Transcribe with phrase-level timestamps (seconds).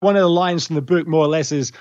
[0.00, 1.72] One of the lines from the book, more or less, is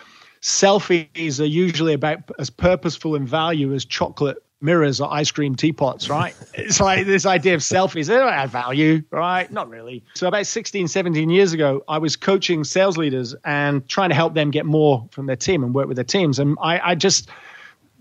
[0.42, 6.10] selfies are usually about as purposeful in value as chocolate mirrors or ice cream teapots,
[6.10, 6.36] right?
[6.54, 9.50] it's like this idea of selfies, they don't have value, right?
[9.52, 10.04] Not really.
[10.16, 14.34] So about 16, 17 years ago, I was coaching sales leaders and trying to help
[14.34, 16.40] them get more from their team and work with their teams.
[16.40, 17.30] And I, I just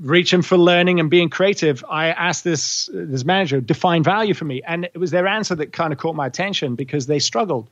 [0.00, 1.84] reaching for learning and being creative.
[1.88, 5.72] I asked this this manager define value for me, and it was their answer that
[5.72, 7.70] kind of caught my attention because they struggled.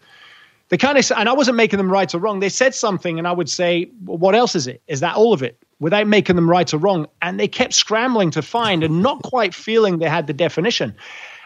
[0.68, 2.40] They kind of, and I wasn't making them right or wrong.
[2.40, 4.82] They said something, and I would say, well, "What else is it?
[4.88, 7.06] Is that all of it?" without making them right or wrong.
[7.22, 10.94] And they kept scrambling to find and not quite feeling they had the definition.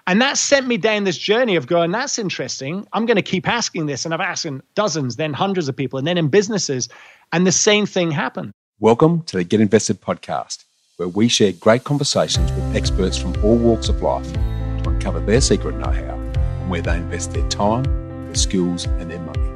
[0.06, 2.86] And that sent me down this journey of going, that's interesting.
[2.92, 4.04] I'm going to keep asking this.
[4.04, 6.88] And I've asked dozens, then hundreds of people, and then in businesses.
[7.32, 8.52] And the same thing happened.
[8.78, 10.64] Welcome to the Get Invested podcast,
[10.96, 15.40] where we share great conversations with experts from all walks of life to uncover their
[15.40, 17.84] secret know how and where they invest their time,
[18.30, 19.48] their skills, and their money,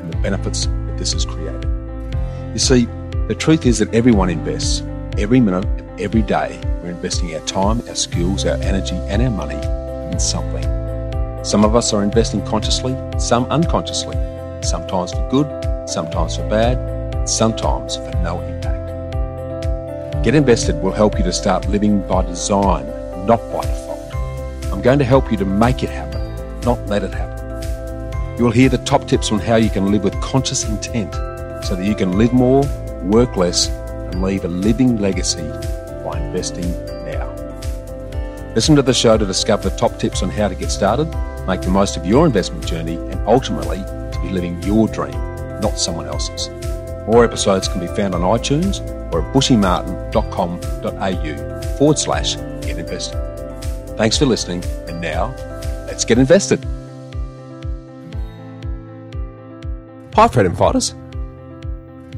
[0.00, 1.64] and the benefits that this has created.
[2.54, 2.88] You see,
[3.28, 4.82] the truth is that everyone invests.
[5.18, 9.30] Every minute of every day, we're investing our time, our skills, our energy, and our
[9.30, 9.60] money
[10.10, 10.64] in something.
[11.44, 14.16] Some of us are investing consciously, some unconsciously,
[14.62, 20.24] sometimes for good, sometimes for bad, sometimes for no impact.
[20.24, 22.86] Get Invested will help you to start living by design,
[23.26, 24.14] not by default.
[24.72, 26.22] I'm going to help you to make it happen,
[26.62, 27.37] not let it happen.
[28.38, 31.12] You will hear the top tips on how you can live with conscious intent
[31.64, 32.64] so that you can live more
[33.02, 35.48] work less, and leave a living legacy
[36.04, 36.70] by investing
[37.04, 37.34] now.
[38.54, 41.06] Listen to the show to discover the top tips on how to get started,
[41.46, 45.12] make the most of your investment journey, and ultimately to be living your dream,
[45.60, 46.48] not someone else's.
[47.06, 48.80] More episodes can be found on iTunes
[49.12, 53.18] or at bushymartin.com.au forward slash get invested.
[53.96, 55.34] Thanks for listening, and now
[55.86, 56.62] let's get invested.
[60.18, 60.96] Hi, freedom fighters.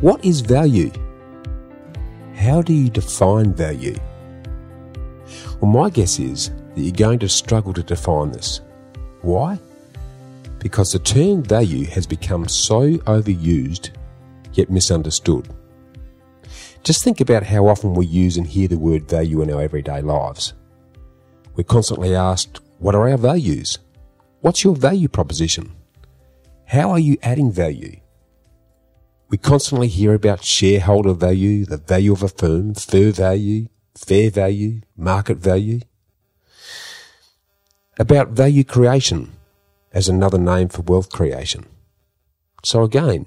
[0.01, 0.91] What is value?
[2.35, 3.95] How do you define value?
[5.61, 8.63] Well, my guess is that you're going to struggle to define this.
[9.21, 9.59] Why?
[10.61, 13.91] Because the term value has become so overused
[14.55, 15.55] yet misunderstood.
[16.83, 20.01] Just think about how often we use and hear the word value in our everyday
[20.01, 20.55] lives.
[21.55, 23.77] We're constantly asked, What are our values?
[24.41, 25.77] What's your value proposition?
[26.71, 27.99] How are you adding value?
[29.29, 33.67] We constantly hear about shareholder value, the value of a firm, fair value,
[33.97, 35.81] fair value, market value.
[37.99, 39.33] About value creation
[39.93, 41.67] as another name for wealth creation.
[42.63, 43.27] So again,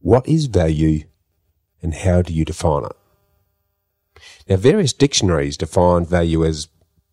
[0.00, 1.04] what is value
[1.80, 2.96] and how do you define it?
[4.46, 6.68] Now, various dictionaries define value as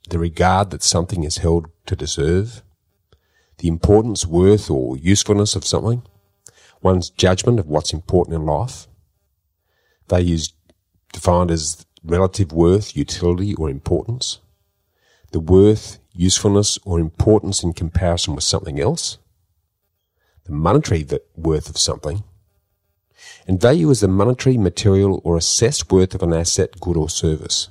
[0.09, 2.61] the regard that something is held to deserve,
[3.59, 6.02] the importance, worth, or usefulness of something,
[6.81, 8.88] one's judgment of what's important in life.
[10.09, 10.53] Values
[11.14, 14.40] defined as relative worth, utility, or importance.
[15.31, 19.18] The worth, usefulness, or importance in comparison with something else.
[20.46, 21.06] The monetary
[21.36, 22.24] worth of something.
[23.46, 27.70] And value is the monetary, material, or assessed worth of an asset, good, or service.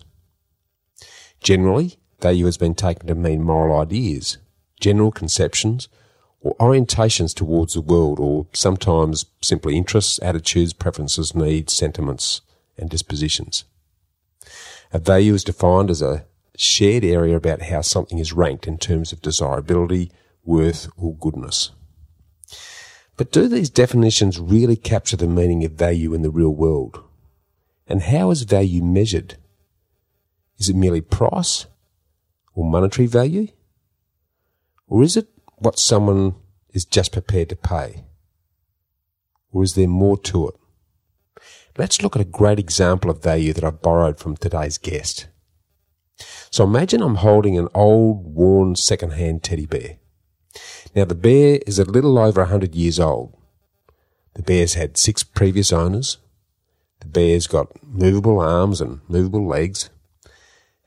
[1.41, 4.38] Generally, value has been taken to mean moral ideas,
[4.78, 5.88] general conceptions,
[6.40, 12.40] or orientations towards the world, or sometimes simply interests, attitudes, preferences, needs, sentiments,
[12.76, 13.64] and dispositions.
[14.92, 16.24] A value is defined as a
[16.56, 20.10] shared area about how something is ranked in terms of desirability,
[20.44, 21.72] worth, or goodness.
[23.16, 27.02] But do these definitions really capture the meaning of value in the real world?
[27.88, 29.36] And how is value measured?
[30.58, 31.66] Is it merely price
[32.54, 33.48] or monetary value?
[34.88, 35.28] Or is it
[35.59, 36.34] what someone
[36.71, 38.04] is just prepared to pay?
[39.53, 40.54] Or is there more to it?
[41.76, 45.28] Let's look at a great example of value that I've borrowed from today's guest.
[46.50, 49.99] So imagine I'm holding an old, worn, second-hand teddy bear.
[50.94, 53.37] Now the bear is a little over a hundred years old.
[54.34, 56.19] The bear's had six previous owners.
[57.00, 59.91] The bear's got movable arms and movable legs.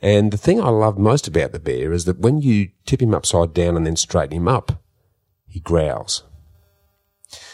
[0.01, 3.13] And the thing I love most about the bear is that when you tip him
[3.13, 4.83] upside down and then straighten him up,
[5.48, 6.24] he growls.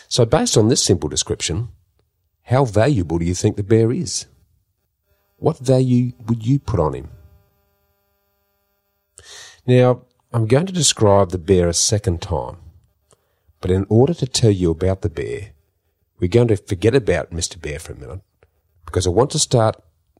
[0.07, 1.69] So based on this simple description,
[2.43, 4.27] how valuable do you think the bear is?
[5.35, 7.09] What value would you put on him?
[9.65, 12.57] Now, I'm going to describe the bear a second time,
[13.59, 15.49] but in order to tell you about the bear,
[16.19, 17.61] we're going to forget about Mr.
[17.61, 18.21] Bear for a minute,
[18.85, 19.75] because I want to start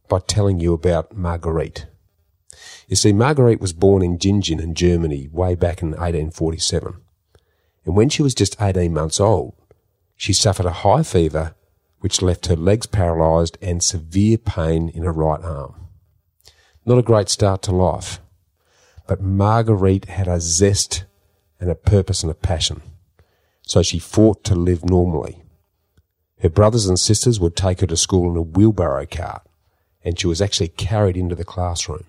[0.10, 1.88] by telling you about Marguerite.
[2.88, 6.96] You see, Marguerite was born in Giengen in Germany way back in 1847.
[7.86, 9.56] And when she was just 18 months old,
[10.16, 11.56] she suffered a high fever,
[12.00, 15.88] which left her legs paralysed and severe pain in her right arm.
[16.86, 18.20] Not a great start to life,
[19.08, 21.06] but Marguerite had a zest
[21.60, 22.82] and a purpose and a passion,
[23.62, 25.44] so she fought to live normally.
[26.42, 29.42] Her brothers and sisters would take her to school in a wheelbarrow cart,
[30.04, 32.06] and she was actually carried into the classroom.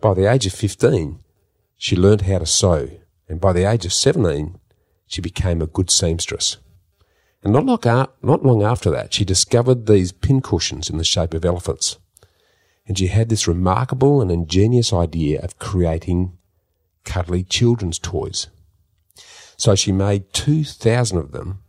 [0.00, 1.20] By the age of 15,
[1.76, 2.90] she learned how to sew,
[3.28, 4.58] and by the age of 17,
[5.06, 6.58] she became a good seamstress.
[7.42, 11.44] And not long, not long after that, she discovered these pincushions in the shape of
[11.44, 11.96] elephants.
[12.86, 16.36] And she had this remarkable and ingenious idea of creating
[17.04, 18.48] cuddly children's toys.
[19.56, 21.62] So she made 2,000 of them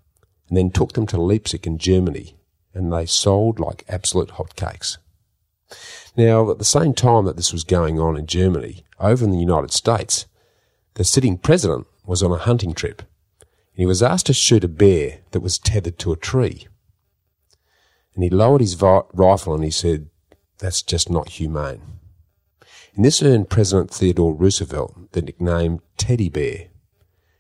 [0.49, 2.37] and then took them to Leipzig in Germany,
[2.73, 4.97] and they sold like absolute hotcakes.
[6.17, 9.37] Now, at the same time that this was going on in Germany, over in the
[9.37, 10.25] United States,
[10.95, 13.03] the sitting president was on a hunting trip
[13.41, 16.67] and he was asked to shoot a bear that was tethered to a tree.
[18.15, 20.09] And he lowered his vi- rifle and he said,
[20.57, 21.83] That's just not humane.
[22.95, 26.69] And this earned President Theodore Roosevelt the nickname Teddy Bear.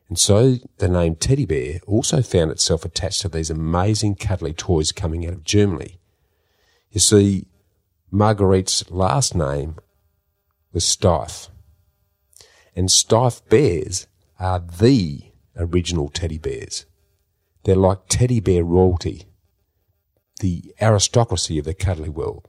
[0.07, 4.91] And so the name Teddy Bear also found itself attached to these amazing cuddly toys
[4.91, 5.99] coming out of Germany.
[6.91, 7.47] You see,
[8.09, 9.75] Marguerite's last name
[10.71, 11.49] was Steiff.
[12.73, 14.07] And Steiff bears
[14.39, 16.85] are the original teddy bears.
[17.63, 19.25] They're like teddy bear royalty,
[20.39, 22.47] the aristocracy of the cuddly world.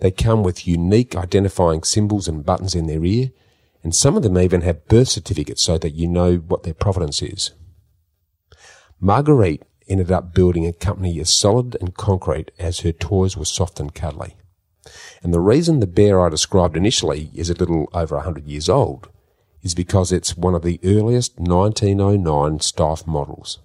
[0.00, 3.32] They come with unique identifying symbols and buttons in their ear,
[3.82, 7.20] and some of them even have birth certificates so that you know what their provenance
[7.20, 7.52] is.
[9.00, 13.78] Marguerite ended up building a company as solid and concrete as her toys were soft
[13.78, 14.34] and cuddly.
[15.22, 18.68] And the reason the bear I described initially is a little over a hundred years
[18.68, 19.08] old
[19.62, 23.58] is because it's one of the earliest 1909 Steiff models.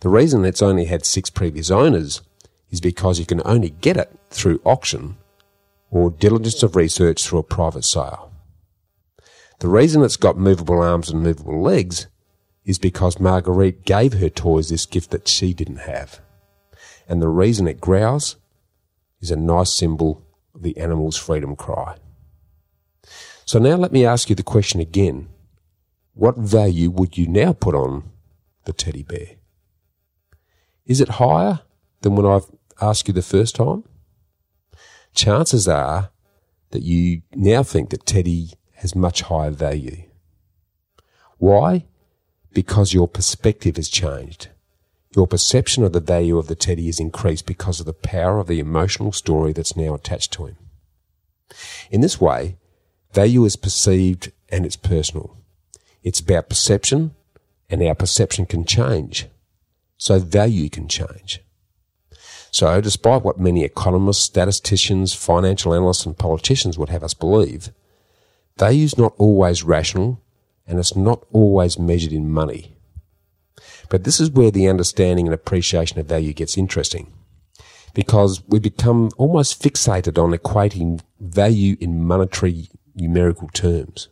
[0.00, 2.22] The reason it's only had six previous owners
[2.70, 5.16] is because you can only get it through auction
[5.90, 8.32] or diligence of research through a private sale.
[9.58, 12.06] The reason it's got movable arms and movable legs
[12.64, 16.20] is because Marguerite gave her toys this gift that she didn't have.
[17.08, 18.36] And the reason it growls
[19.20, 21.96] is a nice symbol of the animal's freedom cry.
[23.44, 25.28] So now let me ask you the question again.
[26.14, 28.10] What value would you now put on
[28.64, 29.36] the teddy bear?
[30.86, 31.60] Is it higher
[32.00, 32.46] than when I've
[32.80, 33.84] asked you the first time?
[35.14, 36.10] Chances are
[36.70, 40.04] that you now think that Teddy has much higher value.
[41.38, 41.86] Why?
[42.52, 44.48] Because your perspective has changed.
[45.14, 48.46] Your perception of the value of the teddy is increased because of the power of
[48.46, 50.56] the emotional story that's now attached to him.
[51.90, 52.56] In this way,
[53.12, 55.36] Value is perceived and it's personal.
[56.02, 57.14] It's about perception
[57.68, 59.26] and our perception can change.
[59.96, 61.40] So value can change.
[62.52, 67.70] So despite what many economists, statisticians, financial analysts and politicians would have us believe,
[68.56, 70.20] value is not always rational
[70.66, 72.76] and it's not always measured in money.
[73.90, 77.12] But this is where the understanding and appreciation of value gets interesting
[77.92, 84.08] because we become almost fixated on equating value in monetary numerical terms.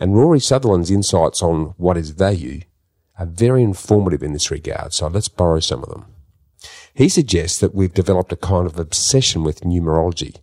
[0.00, 2.62] And Rory Sutherland's insights on what is value
[3.16, 6.06] are very informative in this regard, so let's borrow some of them.
[6.94, 10.38] He suggests that we've developed a kind of obsession with numerology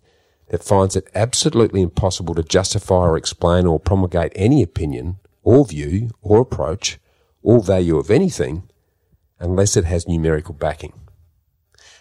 [0.50, 6.12] that finds it absolutely impossible to justify or explain or promulgate any opinion or view
[6.22, 6.98] or approach
[7.44, 8.70] or value of anything
[9.40, 10.94] unless it has numerical backing.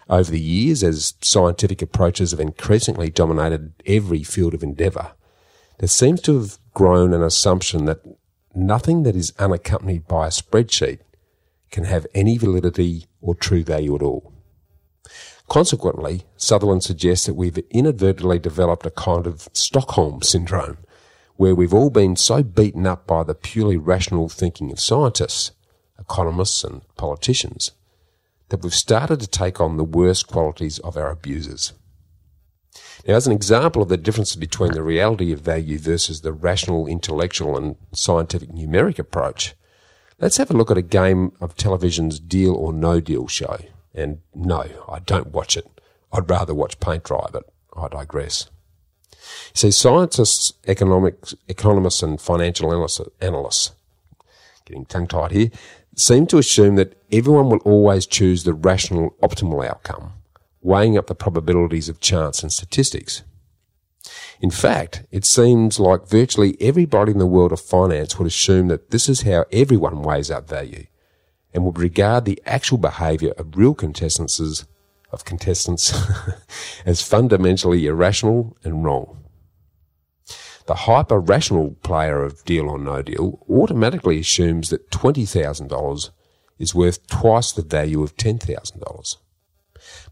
[0.09, 5.13] Over the years, as scientific approaches have increasingly dominated every field of endeavour,
[5.79, 8.01] there seems to have grown an assumption that
[8.55, 10.99] nothing that is unaccompanied by a spreadsheet
[11.71, 14.33] can have any validity or true value at all.
[15.49, 20.79] Consequently, Sutherland suggests that we've inadvertently developed a kind of Stockholm syndrome,
[21.41, 25.53] where we've all been so beaten up by the purely rational thinking of scientists,
[25.99, 27.71] economists, and politicians
[28.51, 31.73] that we've started to take on the worst qualities of our abusers.
[33.09, 36.87] Now, as an example of the difference between the reality of value versus the rational,
[36.87, 39.55] intellectual, and scientific numeric approach,
[40.19, 43.57] let's have a look at a game of television's Deal or No Deal show.
[43.95, 45.67] And no, I don't watch it.
[46.13, 47.45] I'd rather watch paint dry, but
[47.75, 48.51] I digress.
[49.53, 52.73] See, scientists, economics, economists, and financial
[53.21, 53.73] analysts,
[54.65, 55.51] getting tongue tied here,
[55.97, 60.13] seem to assume that everyone will always choose the rational, optimal outcome
[60.63, 63.23] weighing up the probabilities of chance and statistics.
[64.41, 68.91] In fact, it seems like virtually everybody in the world of finance would assume that
[68.91, 70.87] this is how everyone weighs up value.
[71.53, 74.39] and would regard the actual behaviour of real contestants
[75.13, 75.93] of contestants
[76.87, 79.25] as fundamentally irrational and wrong.
[80.67, 86.11] The hyper rational player of deal or no deal automatically assumes that $20,000
[86.59, 89.17] is worth twice the value of $10,000.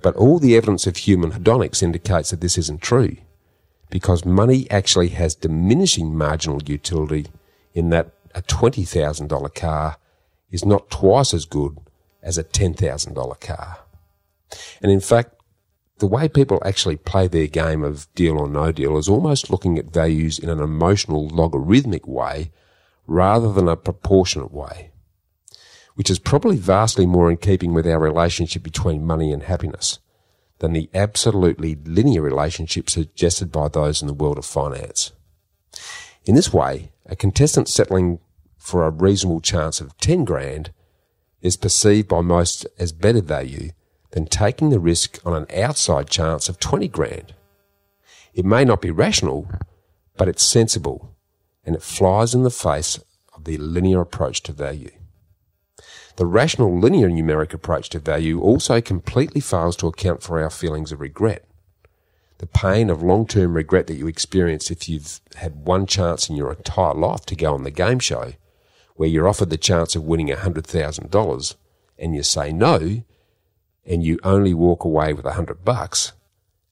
[0.02, 3.18] But all the evidence of human hedonics indicates that this isn't true,
[3.90, 7.26] because money actually has diminishing marginal utility
[7.74, 9.96] in that a $20,000 car
[10.50, 11.78] is not twice as good
[12.22, 13.78] as a $10,000 car.
[14.82, 15.34] And in fact,
[15.98, 19.78] the way people actually play their game of deal or no deal is almost looking
[19.78, 22.52] at values in an emotional logarithmic way
[23.06, 24.92] rather than a proportionate way
[25.98, 29.98] which is probably vastly more in keeping with our relationship between money and happiness
[30.60, 35.10] than the absolutely linear relationship suggested by those in the world of finance.
[36.24, 38.20] In this way, a contestant settling
[38.56, 40.70] for a reasonable chance of 10 grand
[41.42, 43.70] is perceived by most as better value
[44.10, 47.34] than taking the risk on an outside chance of 20 grand.
[48.34, 49.48] It may not be rational,
[50.16, 51.14] but it's sensible
[51.64, 52.98] and it flies in the face
[53.34, 54.90] of the linear approach to value.
[56.16, 60.92] The rational linear numeric approach to value also completely fails to account for our feelings
[60.92, 61.44] of regret.
[62.38, 66.52] The pain of long-term regret that you experience if you've had one chance in your
[66.52, 68.32] entire life to go on the game show,
[68.96, 71.56] where you're offered the chance of winning $100,000
[71.98, 73.02] and you say no,
[73.88, 76.12] and you only walk away with a hundred bucks,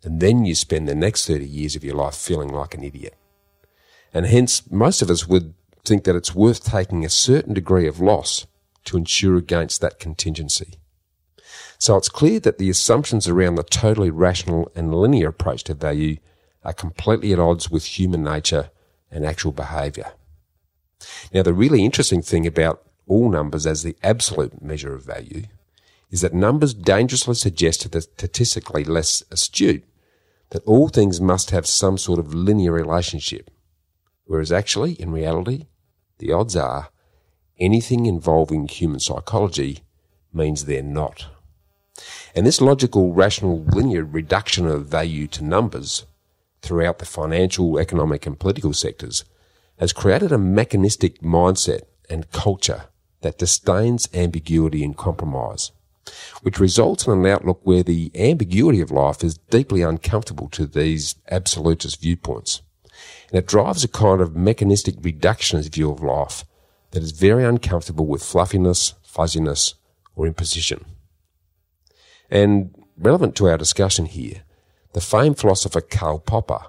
[0.05, 3.17] and then you spend the next 30 years of your life feeling like an idiot.
[4.13, 5.55] And hence, most of us would
[5.85, 8.47] think that it's worth taking a certain degree of loss
[8.85, 10.75] to ensure against that contingency.
[11.79, 16.19] So it's clear that the assumptions around the totally rational and linear approach to value
[16.65, 18.71] are completely at odds with human nature
[19.11, 20.13] and actual behaviour.
[21.33, 25.45] Now, the really interesting thing about all numbers as the absolute measure of value
[26.11, 29.85] is that numbers dangerously suggest to the statistically less astute
[30.51, 33.51] that all things must have some sort of linear relationship,
[34.25, 35.67] whereas actually, in reality,
[36.19, 36.91] the odds are
[37.59, 39.81] anything involving human psychology
[40.33, 41.27] means they're not.
[42.35, 46.05] And this logical, rational, linear reduction of value to numbers
[46.61, 49.25] throughout the financial, economic, and political sectors
[49.79, 52.85] has created a mechanistic mindset and culture
[53.23, 55.73] that disdains ambiguity and compromise,
[56.43, 61.17] which results in an outlook where the ambiguity of life is deeply uncomfortable to these
[61.31, 62.63] absolutist viewpoints.
[63.31, 66.45] And it drives a kind of mechanistic reductionist view of life
[66.93, 69.75] that is very uncomfortable with fluffiness, fuzziness,
[70.15, 70.85] or imposition.
[72.31, 74.43] And relevant to our discussion here,
[74.93, 76.67] the famed philosopher Karl Popper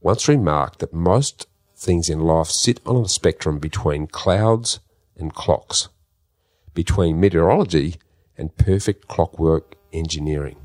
[0.00, 4.80] once remarked that most things in life sit on a spectrum between clouds
[5.16, 5.88] and clocks,
[6.74, 7.96] between meteorology
[8.40, 10.56] and perfect clockwork engineering.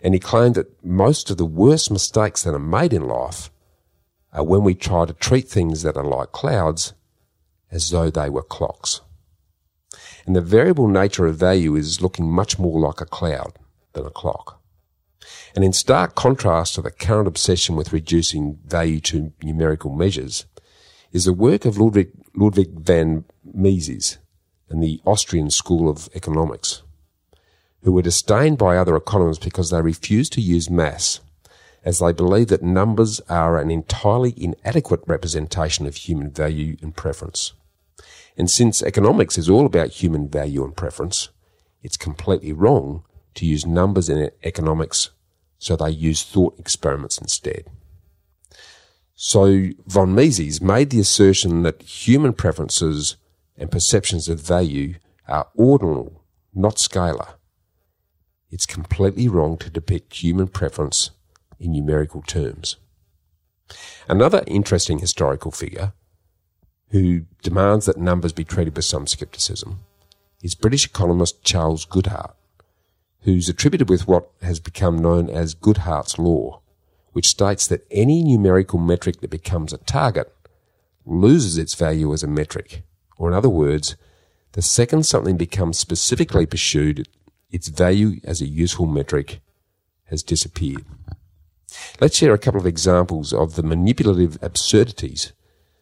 [0.00, 3.50] And he claimed that most of the worst mistakes that are made in life
[4.32, 6.94] are when we try to treat things that are like clouds
[7.70, 9.00] as though they were clocks.
[10.24, 13.58] And the variable nature of value is looking much more like a cloud
[13.94, 14.60] than a clock.
[15.54, 20.46] And in stark contrast to the current obsession with reducing value to numerical measures
[21.10, 24.18] is the work of Ludwig, Ludwig von Mises
[24.70, 26.82] and the Austrian School of Economics,
[27.82, 31.20] who were disdained by other economists because they refused to use mass,
[31.84, 37.52] as they believe that numbers are an entirely inadequate representation of human value and preference.
[38.36, 41.28] And since economics is all about human value and preference,
[41.82, 45.10] it's completely wrong to use numbers in economics,
[45.58, 47.64] so they use thought experiments instead.
[49.14, 53.16] So von Mises made the assertion that human preferences
[53.58, 54.94] and perceptions of value
[55.26, 56.24] are ordinal,
[56.54, 57.34] not scalar.
[58.50, 61.10] It's completely wrong to depict human preference
[61.58, 62.76] in numerical terms.
[64.08, 65.92] Another interesting historical figure
[66.90, 69.80] who demands that numbers be treated with some scepticism,
[70.42, 72.32] is British economist Charles Goodhart,
[73.22, 76.60] who's attributed with what has become known as Goodhart's Law,
[77.12, 80.32] which states that any numerical metric that becomes a target
[81.04, 82.82] loses its value as a metric.
[83.18, 83.96] Or in other words,
[84.52, 87.06] the second something becomes specifically pursued,
[87.50, 89.40] its value as a useful metric
[90.04, 90.84] has disappeared.
[92.00, 95.32] Let's share a couple of examples of the manipulative absurdities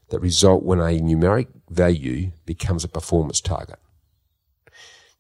[0.08, 3.78] that result when a numeric value becomes a performance target.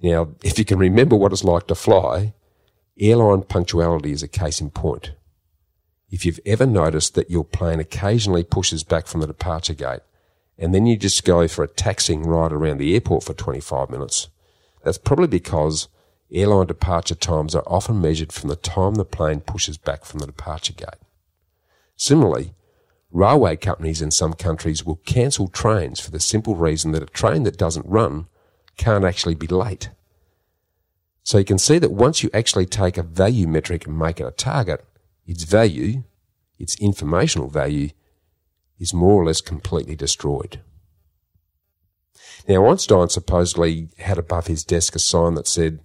[0.00, 2.34] Now, if you can remember what it's like to fly,
[2.98, 5.12] airline punctuality is a case in point.
[6.10, 10.00] If you've ever noticed that your plane occasionally pushes back from the departure gate
[10.58, 14.28] and then you just go for a taxing ride around the airport for 25 minutes,
[14.82, 15.88] That's probably because
[16.32, 20.26] airline departure times are often measured from the time the plane pushes back from the
[20.26, 21.00] departure gate.
[21.96, 22.54] Similarly,
[23.10, 27.44] railway companies in some countries will cancel trains for the simple reason that a train
[27.44, 28.26] that doesn't run
[28.76, 29.90] can't actually be late.
[31.22, 34.26] So you can see that once you actually take a value metric and make it
[34.26, 34.84] a target,
[35.26, 36.04] its value,
[36.58, 37.90] its informational value,
[38.78, 40.60] is more or less completely destroyed.
[42.48, 45.80] Now, Einstein supposedly had above his desk a sign that said,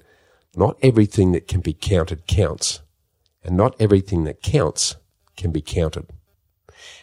[0.55, 2.81] Not everything that can be counted counts,
[3.43, 4.95] and not everything that counts
[5.36, 6.07] can be counted.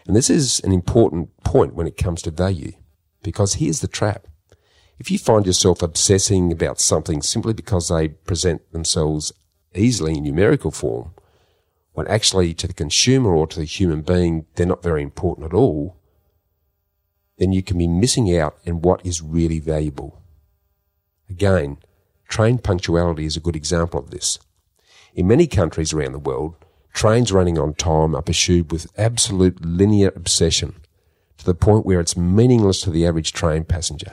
[0.06, 2.72] And this is an important point when it comes to value,
[3.22, 4.26] because here's the trap.
[4.98, 9.32] If you find yourself obsessing about something simply because they present themselves
[9.74, 11.12] easily in numerical form,
[11.98, 15.52] when actually to the consumer or to the human being, they're not very important at
[15.52, 15.96] all,
[17.38, 20.22] then you can be missing out on what is really valuable.
[21.28, 21.78] Again,
[22.28, 24.38] train punctuality is a good example of this.
[25.12, 26.54] In many countries around the world,
[26.94, 30.76] trains running on time are pursued with absolute linear obsession
[31.38, 34.12] to the point where it's meaningless to the average train passenger.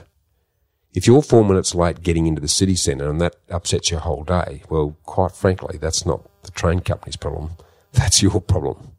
[0.92, 4.24] If you're four minutes late getting into the city centre and that upsets your whole
[4.24, 7.52] day, well, quite frankly, that's not the train company's problem.
[7.96, 8.92] That's your problem.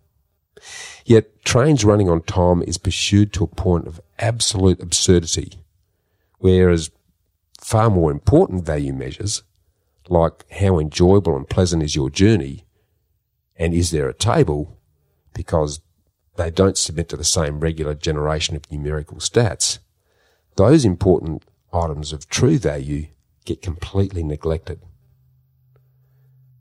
[1.06, 5.54] Yet trains running on time is pursued to a point of absolute absurdity,
[6.40, 6.92] whereas
[7.62, 9.44] far more important value measures,
[10.10, 12.66] like how enjoyable and pleasant is your journey,
[13.56, 14.78] and is there a table,
[15.34, 15.80] because
[16.36, 19.80] they don't submit to the same regular generation of numerical stats,
[20.56, 23.08] those important items of true value
[23.46, 24.80] get completely neglected.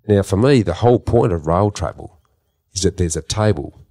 [0.07, 2.16] Now, for me, the whole point of rail travel
[2.77, 3.87] is that there's a table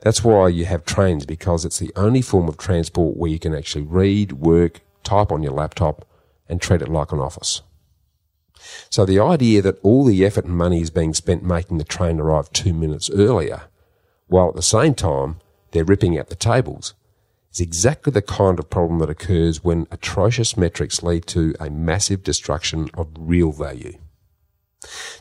[0.00, 3.54] that's why you have trains because it's the only form of transport where you can
[3.54, 6.06] actually read, work, type on your laptop
[6.48, 7.62] and treat it like an office.
[8.90, 12.20] So the idea that all the effort and money is being spent making the train
[12.20, 13.62] arrive two minutes earlier,
[14.28, 15.36] while at the same time
[15.72, 16.94] they're ripping out the tables,
[17.52, 22.22] is exactly the kind of problem that occurs when atrocious metrics lead to a massive
[22.22, 23.98] destruction of real value.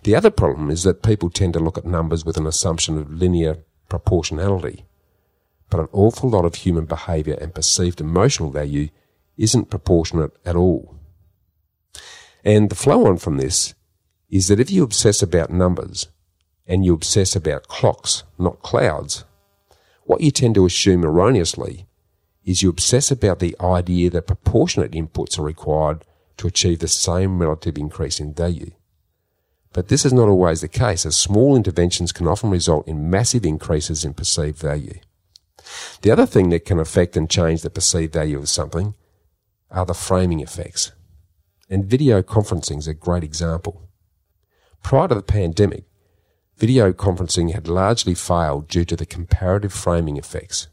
[0.04, 3.12] The other problem is that people tend to look at numbers with an assumption of
[3.12, 3.58] linear
[3.90, 4.86] proportionality.
[5.70, 8.90] But an awful lot of human behaviour and perceived emotional value
[9.38, 10.96] isn't proportionate at all.
[12.44, 13.74] And the flow on from this
[14.30, 16.08] is that if you obsess about numbers
[16.68, 19.26] and you obsess about clocks, not clouds,
[20.04, 21.88] what you tend to assume erroneously
[22.44, 26.06] is you obsess about the idea that proportionate inputs are required
[26.38, 28.72] to achieve the same relative increase in value.
[29.76, 33.46] But this is not always the case, as small interventions can often result in massive
[33.46, 35.02] increases in perceived value.
[36.02, 38.96] The other thing that can affect and change the perceived value of something
[39.70, 40.94] are the framing effects.
[41.70, 43.90] And video conferencing is a great example.
[44.82, 45.84] Prior to the pandemic,
[46.56, 50.70] video conferencing had largely failed due to the comparative framing effects.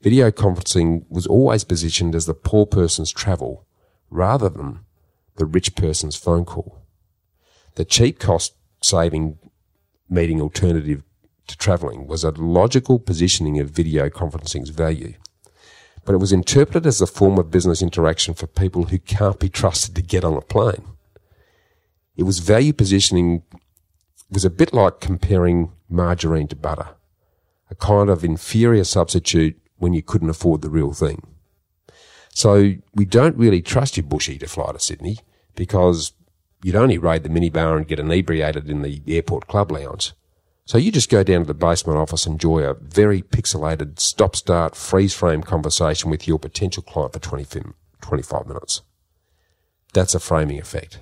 [0.00, 3.66] Video conferencing was always positioned as the poor person's travel
[4.10, 4.84] rather than
[5.38, 6.81] the rich person's phone call.
[7.74, 9.38] The cheap cost saving
[10.08, 11.02] meeting alternative
[11.46, 15.14] to travelling was a logical positioning of video conferencing's value.
[16.04, 19.48] But it was interpreted as a form of business interaction for people who can't be
[19.48, 20.84] trusted to get on a plane.
[22.16, 23.42] It was value positioning
[24.30, 26.88] was a bit like comparing margarine to butter,
[27.70, 31.22] a kind of inferior substitute when you couldn't afford the real thing.
[32.34, 35.18] So we don't really trust you, Bushy, to fly to Sydney
[35.54, 36.12] because
[36.62, 40.12] you'd only raid the minibar and get inebriated in the airport club lounge.
[40.64, 44.76] So you just go down to the basement office and enjoy a very pixelated stop-start
[44.76, 47.62] freeze-frame conversation with your potential client for 20,
[48.00, 48.82] 25 minutes.
[49.92, 51.00] That's a framing effect.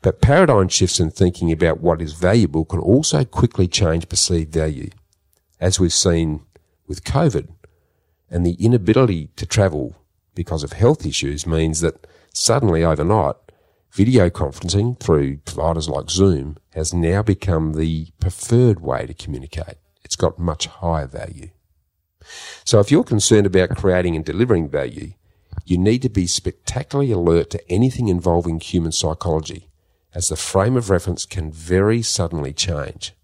[0.00, 4.90] But paradigm shifts in thinking about what is valuable can also quickly change perceived value,
[5.60, 6.42] as we've seen
[6.86, 7.48] with COVID.
[8.30, 9.96] And the inability to travel
[10.34, 13.34] because of health issues means that suddenly overnight
[13.92, 19.76] Video conferencing through providers like Zoom has now become the preferred way to communicate.
[20.04, 21.50] It's got much higher value.
[22.64, 25.12] So if you're concerned about creating and delivering value,
[25.64, 29.68] you need to be spectacularly alert to anything involving human psychology,
[30.14, 33.14] as the frame of reference can very suddenly change.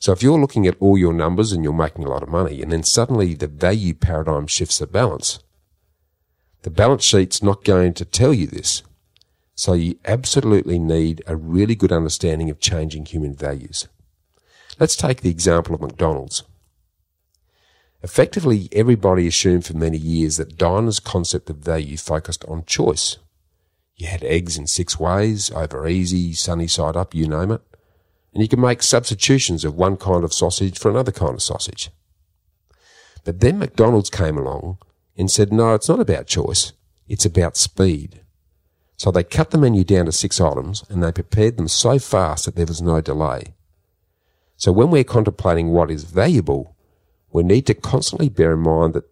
[0.00, 2.62] So if you're looking at all your numbers and you're making a lot of money,
[2.62, 5.40] and then suddenly the value paradigm shifts the balance,
[6.62, 8.82] the balance sheet's not going to tell you this.
[9.54, 13.88] So you absolutely need a really good understanding of changing human values.
[14.78, 16.44] Let's take the example of McDonald's.
[18.02, 23.18] Effectively, everybody assumed for many years that diners' concept of value focused on choice.
[23.94, 27.60] You had eggs in six ways, over easy, sunny side up, you name it.
[28.32, 31.90] And you could make substitutions of one kind of sausage for another kind of sausage.
[33.24, 34.78] But then McDonald's came along
[35.16, 36.72] and said, no, it's not about choice.
[37.06, 38.22] It's about speed.
[39.02, 42.44] So they cut the menu down to six items and they prepared them so fast
[42.44, 43.52] that there was no delay.
[44.56, 46.76] So when we're contemplating what is valuable,
[47.32, 49.10] we need to constantly bear in mind that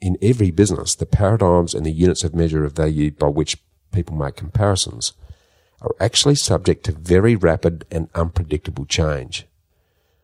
[0.00, 3.58] in every business, the paradigms and the units of measure of value by which
[3.92, 5.12] people make comparisons
[5.82, 9.46] are actually subject to very rapid and unpredictable change.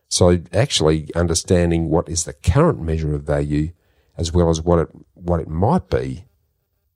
[0.09, 3.73] So actually understanding what is the current measure of value
[4.17, 6.25] as well as what it, what it might be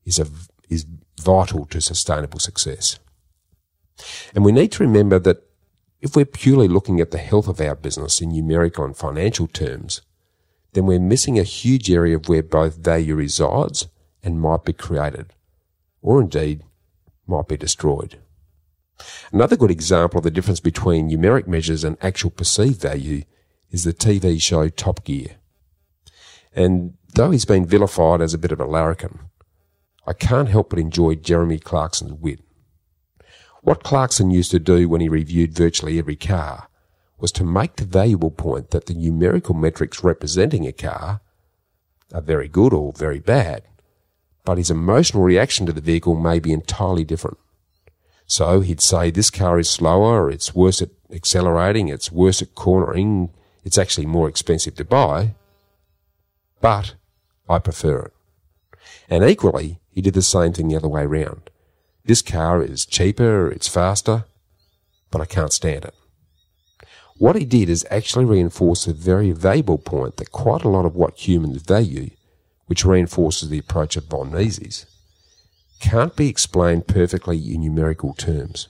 [0.04, 0.26] is a,
[0.68, 0.88] is
[1.22, 3.00] vital to sustainable success.
[4.34, 5.44] And we need to remember that
[6.02, 10.02] if we're purely looking at the health of our business in numerical and financial terms,
[10.74, 13.88] then we're missing a huge area of where both value resides
[14.24, 15.34] and might be created,
[16.02, 16.64] or indeed
[17.28, 18.18] might be destroyed.
[19.32, 23.24] Another good example of the difference between numeric measures and actual perceived value
[23.70, 25.38] is the TV show Top Gear.
[26.54, 29.20] And though he's been vilified as a bit of a larrikin,
[30.12, 32.42] I can't help but enjoy Jeremy Clarkson's wit.
[33.62, 36.68] What Clarkson used to do when he reviewed virtually every car
[37.18, 41.22] was to make the valuable point that the numerical metrics representing a car
[42.14, 43.64] are very good or very bad,
[44.44, 47.38] but his emotional reaction to the vehicle may be entirely different.
[48.26, 53.30] So he'd say this car is slower, it's worse at accelerating, it's worse at cornering,
[53.64, 55.36] it's actually more expensive to buy,
[56.60, 56.96] but
[57.48, 58.14] I prefer it.
[59.10, 61.50] And equally, he did the same thing the other way round.
[62.06, 64.26] This car is cheaper, it's faster,
[65.12, 65.94] but I can't stand it.
[67.18, 70.96] What he did is actually reinforce a very valuable point that quite a lot of
[70.96, 72.10] what humans value,
[72.66, 74.88] which reinforces the approach of von Mises,
[75.80, 78.70] can't be explained perfectly in numerical terms.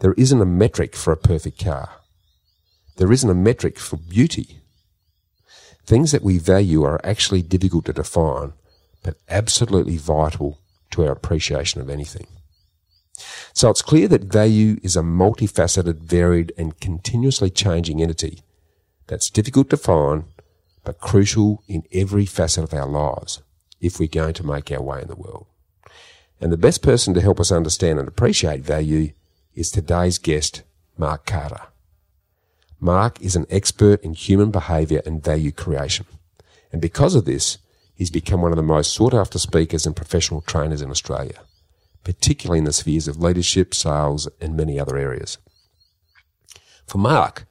[0.00, 1.90] There isn't a metric for a perfect car.
[2.96, 4.60] There isn't a metric for beauty.
[5.86, 8.52] Things that we value are actually difficult to define,
[9.02, 10.58] but absolutely vital
[10.90, 12.26] to our appreciation of anything.
[13.52, 18.42] So it's clear that value is a multifaceted, varied, and continuously changing entity
[19.06, 20.24] that's difficult to find,
[20.84, 23.42] but crucial in every facet of our lives
[23.80, 25.46] if we're going to make our way in the world.
[26.40, 29.12] And the best person to help us understand and appreciate value
[29.54, 30.62] is today's guest,
[30.96, 31.62] Mark Carter.
[32.78, 36.06] Mark is an expert in human behaviour and value creation.
[36.72, 37.58] And because of this,
[38.00, 41.38] he's become one of the most sought after speakers and professional trainers in Australia,
[42.02, 45.36] particularly in the spheres of leadership, sales, and many other areas.
[46.86, 47.44] For Mark,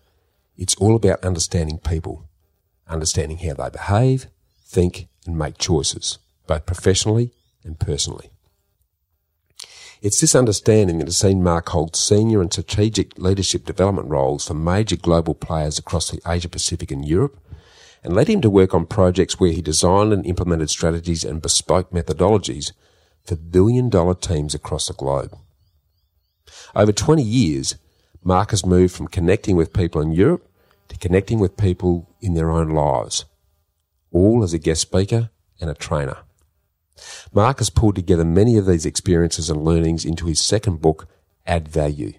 [0.57, 2.27] it's all about understanding people,
[2.87, 4.25] understanding how they behave,
[4.65, 7.31] think, and make choices, both professionally
[7.63, 8.31] and personally.
[10.01, 14.55] It's this understanding that has seen Mark hold senior and strategic leadership development roles for
[14.55, 17.39] major global players across the Asia Pacific and Europe,
[18.03, 21.91] and led him to work on projects where he designed and implemented strategies and bespoke
[21.91, 22.71] methodologies
[23.25, 25.37] for billion dollar teams across the globe.
[26.75, 27.75] Over 20 years,
[28.23, 30.47] Mark has moved from connecting with people in Europe
[30.87, 33.25] to connecting with people in their own lives,
[34.11, 36.17] all as a guest speaker and a trainer.
[37.33, 41.07] Mark has pulled together many of these experiences and learnings into his second book,
[41.45, 42.13] Add Value,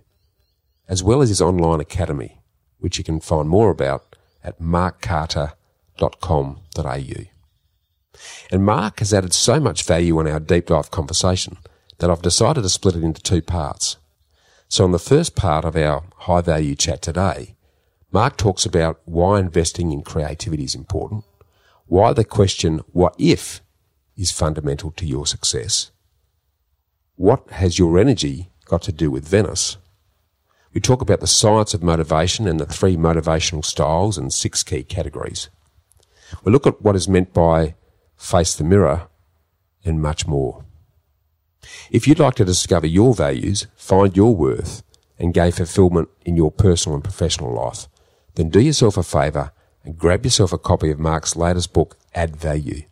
[0.89, 2.41] as well as his online academy,
[2.79, 5.57] which you can find more about at markcarter.com
[6.01, 7.25] www.markcarter.com.au.
[8.51, 11.59] And Mark has added so much value on our deep dive conversation
[11.99, 13.97] that I've decided to split it into two parts.
[14.69, 17.57] So in the first part of our high value chat today,
[18.13, 21.25] Mark talks about why investing in creativity is important,
[21.87, 23.61] why the question, what if,
[24.17, 25.91] is fundamental to your success.
[27.17, 29.77] What has your energy got to do with Venice?
[30.73, 34.83] We talk about the science of motivation and the three motivational styles and six key
[34.85, 35.49] categories.
[36.45, 37.75] We look at what is meant by
[38.17, 39.09] face the mirror
[39.85, 40.65] and much more.
[41.91, 44.83] If you'd like to discover your values, find your worth,
[45.19, 47.89] and gain fulfillment in your personal and professional life,
[48.35, 49.53] then do yourself a favour
[49.85, 52.83] and grab yourself a copy of Mark's latest book, Add Value.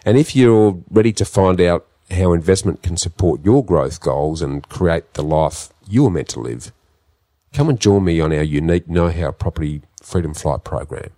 [0.05, 4.67] And if you're ready to find out how investment can support your growth goals and
[4.67, 6.71] create the life you are meant to live,
[7.53, 11.09] come and join me on our unique Know How Property Freedom Flight program,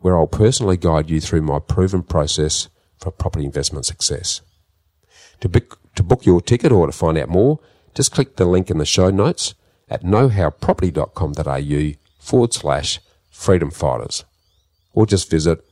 [0.00, 4.40] where I'll personally guide you through my proven process for property investment success.
[5.40, 7.60] To book, to book your ticket or to find out more,
[7.94, 9.54] just click the link in the show notes
[9.88, 14.24] at knowhowproperty.com.au forward slash freedom fighters,
[14.92, 15.64] or just visit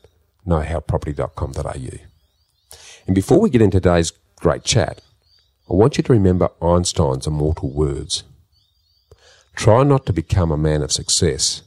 [0.47, 1.99] knowhowproperty.com.au.
[3.07, 5.03] And before we get into today's great chat,
[5.69, 8.25] I want you to remember Einstein's immortal words.
[9.55, 11.63] Try not to become a man of success,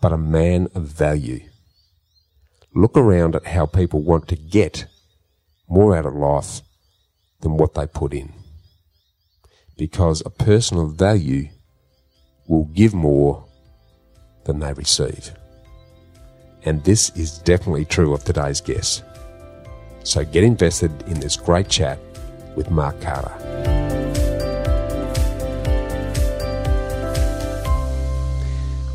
[0.00, 1.40] but a man of value.
[2.74, 4.86] Look around at how people want to get
[5.68, 6.60] more out of life
[7.40, 8.32] than what they put in.
[9.76, 11.48] Because a person of value
[12.46, 13.44] will give more
[14.44, 15.32] than they receive.
[16.64, 19.02] And this is definitely true of today's guest.
[20.06, 21.98] So get invested in this great chat
[22.54, 23.32] with Mark Carter.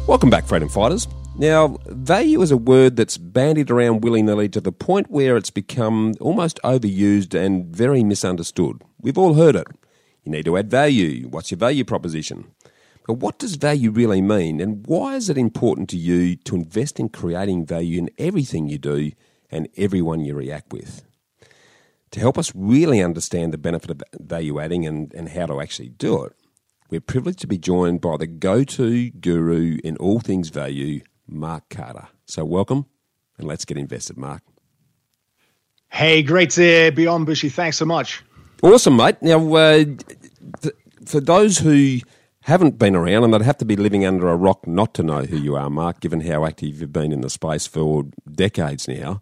[0.08, 1.10] Welcome back, Freedom Fighters.
[1.38, 5.50] Now, value is a word that's bandied around willy nilly to the point where it's
[5.50, 8.82] become almost overused and very misunderstood.
[9.02, 9.68] We've all heard it.
[10.24, 11.28] You need to add value.
[11.28, 12.52] What's your value proposition?
[13.06, 17.02] But what does value really mean, and why is it important to you to invest
[17.02, 19.12] in creating value in everything you do
[19.52, 21.04] and everyone you react with?
[22.12, 25.90] To help us really understand the benefit of value adding and, and how to actually
[25.90, 26.34] do it,
[26.90, 31.70] we're privileged to be joined by the go to guru in all things value, Mark
[31.70, 32.08] Carter.
[32.26, 32.86] So, welcome
[33.38, 34.42] and let's get invested, Mark.
[35.90, 37.50] Hey, great to be on, Bushy.
[37.50, 38.24] Thanks so much.
[38.62, 39.22] Awesome, mate.
[39.22, 39.84] Now, uh,
[40.62, 42.00] th- for those who
[42.42, 45.24] haven't been around, and they'd have to be living under a rock not to know
[45.24, 49.22] who you are, Mark, given how active you've been in the space for decades now.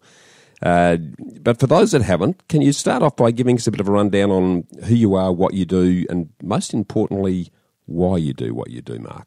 [0.62, 0.96] Uh,
[1.40, 3.88] but for those that haven't, can you start off by giving us a bit of
[3.88, 7.50] a rundown on who you are, what you do, and most importantly,
[7.86, 9.26] why you do what you do, Mark?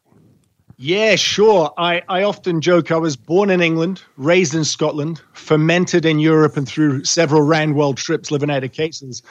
[0.76, 1.72] Yeah, sure.
[1.78, 6.56] I, I often joke I was born in England, raised in Scotland, fermented in Europe
[6.56, 9.22] and through several round world trips living out of cases.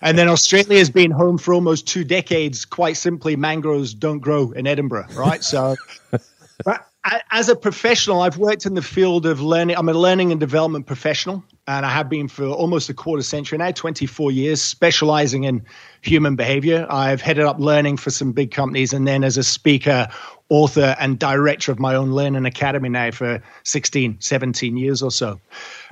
[0.00, 2.64] And then Australia has been home for almost two decades.
[2.64, 5.42] Quite simply, mangroves don't grow in Edinburgh, right?
[5.42, 5.74] So,
[6.64, 6.86] but
[7.32, 9.76] as a professional, I've worked in the field of learning.
[9.76, 13.58] I'm a learning and development professional, and I have been for almost a quarter century
[13.58, 15.64] now, 24 years, specializing in
[16.02, 16.86] human behavior.
[16.88, 20.08] I've headed up learning for some big companies, and then as a speaker,
[20.52, 25.40] author, and director of my own learning academy now for 16, 17 years or so.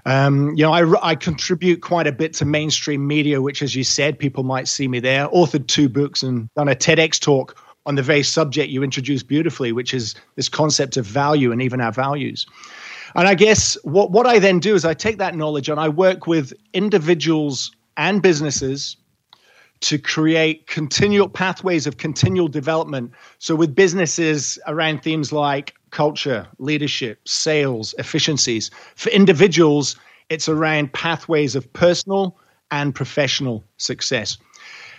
[0.04, 3.84] Um, you know, I, I contribute quite a bit to mainstream media, which, as you
[3.84, 5.28] said, people might see me there.
[5.28, 9.72] Authored two books and done a TEDx talk on the very subject you introduced beautifully,
[9.72, 12.46] which is this concept of value and even our values.
[13.14, 15.88] And I guess what, what I then do is I take that knowledge and I
[15.88, 18.96] work with individuals and businesses
[19.80, 23.12] to create continual pathways of continual development.
[23.38, 28.70] So, with businesses around themes like culture, leadership, sales, efficiencies.
[28.94, 29.96] For individuals,
[30.28, 32.38] it's around pathways of personal
[32.70, 34.38] and professional success.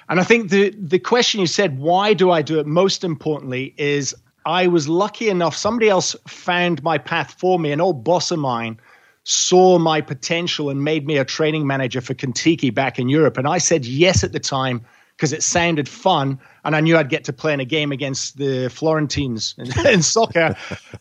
[0.10, 2.66] And I think the the question you said, why do I do it?
[2.66, 4.14] Most importantly, is
[4.46, 5.56] I was lucky enough.
[5.56, 7.72] Somebody else found my path for me.
[7.72, 8.80] An old boss of mine
[9.24, 13.38] saw my potential and made me a training manager for Contiki back in Europe.
[13.38, 14.82] And I said yes at the time
[15.16, 18.38] because it sounded fun and I knew I'd get to play in a game against
[18.38, 20.56] the Florentines in, in soccer.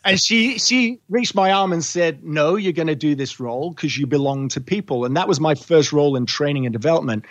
[0.05, 3.71] and she she reached my arm and said, "No, you're going to do this role
[3.71, 7.25] because you belong to people." And that was my first role in training and development.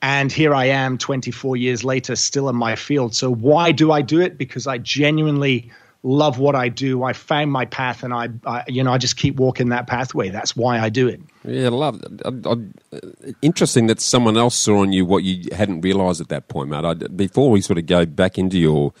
[0.00, 3.16] And here I am 24 years later, still in my field.
[3.16, 4.38] So, why do I do it?
[4.38, 7.02] Because I genuinely love what I do.
[7.02, 10.28] I found my path, and I, I you know, I just keep walking that pathway.
[10.28, 11.20] That's why I do it.
[11.44, 12.02] Yeah, love.
[12.24, 13.00] I, I,
[13.42, 17.16] interesting that someone else saw in you what you hadn't realised at that point, mate.
[17.16, 18.92] Before we sort of go back into your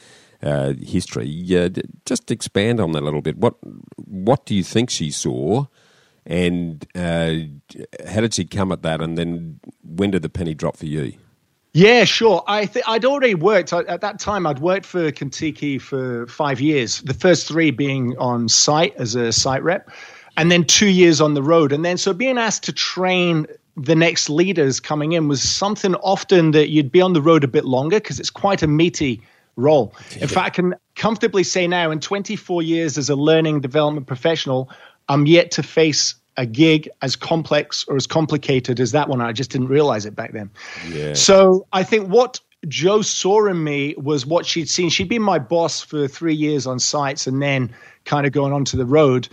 [0.42, 1.68] uh, history, uh,
[2.04, 3.38] just expand on that a little bit.
[3.38, 3.54] What
[3.96, 5.66] What do you think she saw?
[6.26, 7.36] And uh,
[8.06, 9.00] how did she come at that?
[9.00, 11.14] And then when did the penny drop for you?
[11.72, 12.42] Yeah, sure.
[12.46, 14.46] I th- I'd already worked at that time.
[14.46, 17.02] I'd worked for Contiki for five years.
[17.02, 19.90] The first three being on site as a site rep,
[20.36, 21.72] and then two years on the road.
[21.72, 26.50] And then so being asked to train the next leaders coming in was something often
[26.52, 29.22] that you'd be on the road a bit longer because it's quite a meaty
[29.56, 29.94] role.
[30.20, 34.70] In fact, I can comfortably say now, in 24 years as a learning development professional,
[35.08, 39.20] I'm yet to face a gig as complex or as complicated as that one.
[39.20, 40.50] I just didn't realize it back then.
[40.88, 41.12] Yeah.
[41.12, 44.88] So I think what Joe saw in me was what she'd seen.
[44.88, 47.74] She'd been my boss for three years on sites and then
[48.04, 49.28] kind of going onto the road.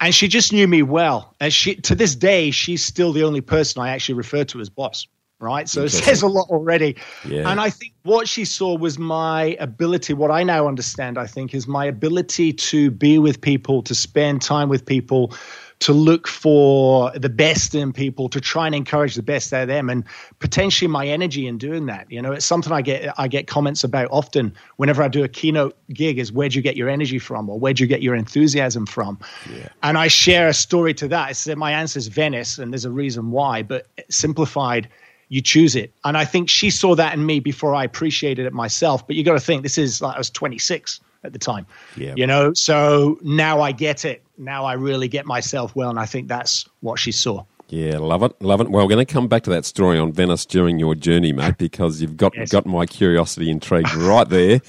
[0.00, 1.34] And she just knew me well.
[1.40, 4.68] And she to this day, she's still the only person I actually refer to as
[4.68, 5.06] boss.
[5.38, 5.68] Right.
[5.68, 6.94] So it says a lot already.
[7.28, 7.50] Yeah.
[7.50, 11.52] And I think what she saw was my ability, what I now understand, I think,
[11.52, 15.34] is my ability to be with people, to spend time with people,
[15.82, 19.68] to look for the best in people, to try and encourage the best out of
[19.68, 20.04] them, and
[20.38, 22.08] potentially my energy in doing that.
[22.08, 25.28] You know, it's something I get I get comments about often whenever I do a
[25.28, 28.86] keynote gig is where'd you get your energy from or where'd you get your enthusiasm
[28.86, 29.18] from?
[29.52, 29.70] Yeah.
[29.82, 31.28] And I share a story to that.
[31.28, 34.88] I said my answer is Venice, and there's a reason why, but simplified
[35.30, 35.92] you choose it.
[36.04, 39.04] And I think she saw that in me before I appreciated it myself.
[39.04, 41.66] But you got to think this is like I was 26 at the time.
[41.96, 42.14] Yeah.
[42.16, 44.22] You know, so now I get it.
[44.38, 47.44] Now I really get myself well, and I think that's what she saw.
[47.72, 48.68] Yeah, love it, love it.
[48.68, 51.56] Well, we're going to come back to that story on Venice during your journey, mate,
[51.56, 52.50] because you've got yes.
[52.50, 54.60] got my curiosity intrigued right there.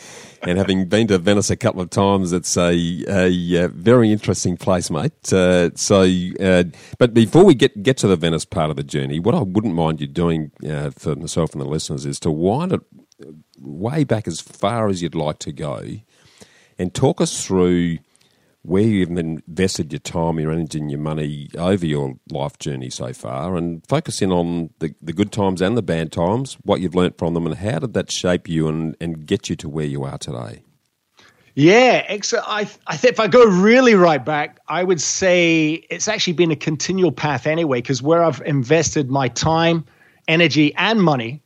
[0.44, 2.72] and having been to Venice a couple of times, it's a,
[3.10, 5.34] a, a very interesting place, mate.
[5.34, 6.08] Uh, so,
[6.40, 6.64] uh,
[6.98, 9.76] but before we get get to the Venice part of the journey, what I wouldn't
[9.76, 12.82] mind you doing uh, for myself and the listeners is to wind it
[13.60, 16.00] way back as far as you'd like to go
[16.78, 17.98] and talk us through
[18.64, 23.12] where you've invested your time, your energy, and your money over your life journey so
[23.12, 26.96] far, and focus in on the, the good times and the bad times, what you've
[26.96, 29.86] learnt from them, and how did that shape you and, and get you to where
[29.86, 30.64] you are today?
[31.56, 36.34] Yeah, I, I think if I go really right back, I would say it's actually
[36.34, 39.86] been a continual path anyway, because where I've invested my time,
[40.30, 41.42] energy, and money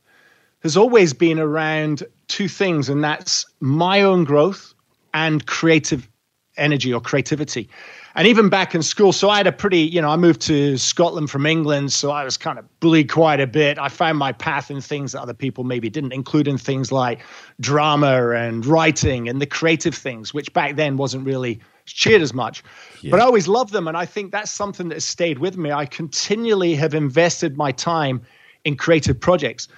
[0.60, 4.72] has always been around two things, and that's my own growth
[5.14, 6.08] and creative
[6.56, 7.68] energy or creativity.
[8.14, 10.76] And even back in school, so I had a pretty, you know, I moved to
[10.76, 13.78] Scotland from England, so I was kind of bullied quite a bit.
[13.78, 17.20] I found my path in things that other people maybe didn't, including things like
[17.60, 22.64] drama and writing and the creative things, which back then wasn't really cheered as much.
[23.02, 23.12] Yeah.
[23.12, 23.86] But I always loved them.
[23.86, 25.70] And I think that's something that has stayed with me.
[25.70, 28.20] I continually have invested my time
[28.64, 29.68] in creative projects.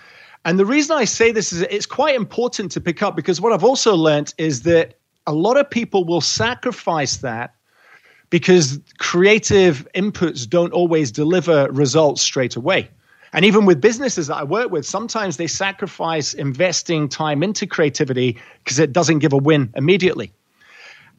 [0.47, 3.53] And the reason I say this is it's quite important to pick up because what
[3.53, 4.95] I've also learned is that
[5.31, 7.55] a lot of people will sacrifice that
[8.31, 12.89] because creative inputs don't always deliver results straight away.
[13.33, 18.39] And even with businesses that I work with, sometimes they sacrifice investing time into creativity
[18.65, 20.33] because it doesn't give a win immediately.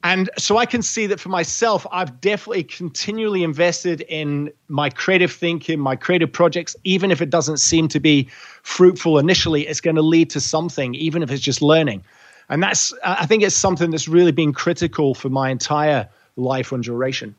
[0.04, 5.32] And so I can see that for myself, I've definitely continually invested in my creative
[5.32, 8.28] thinking, my creative projects, even if it doesn't seem to be
[8.63, 12.04] fruitful initially, it's going to lead to something, even if it's just learning.
[12.51, 16.83] And that's, I think it's something that's really been critical for my entire life and
[16.83, 17.33] duration.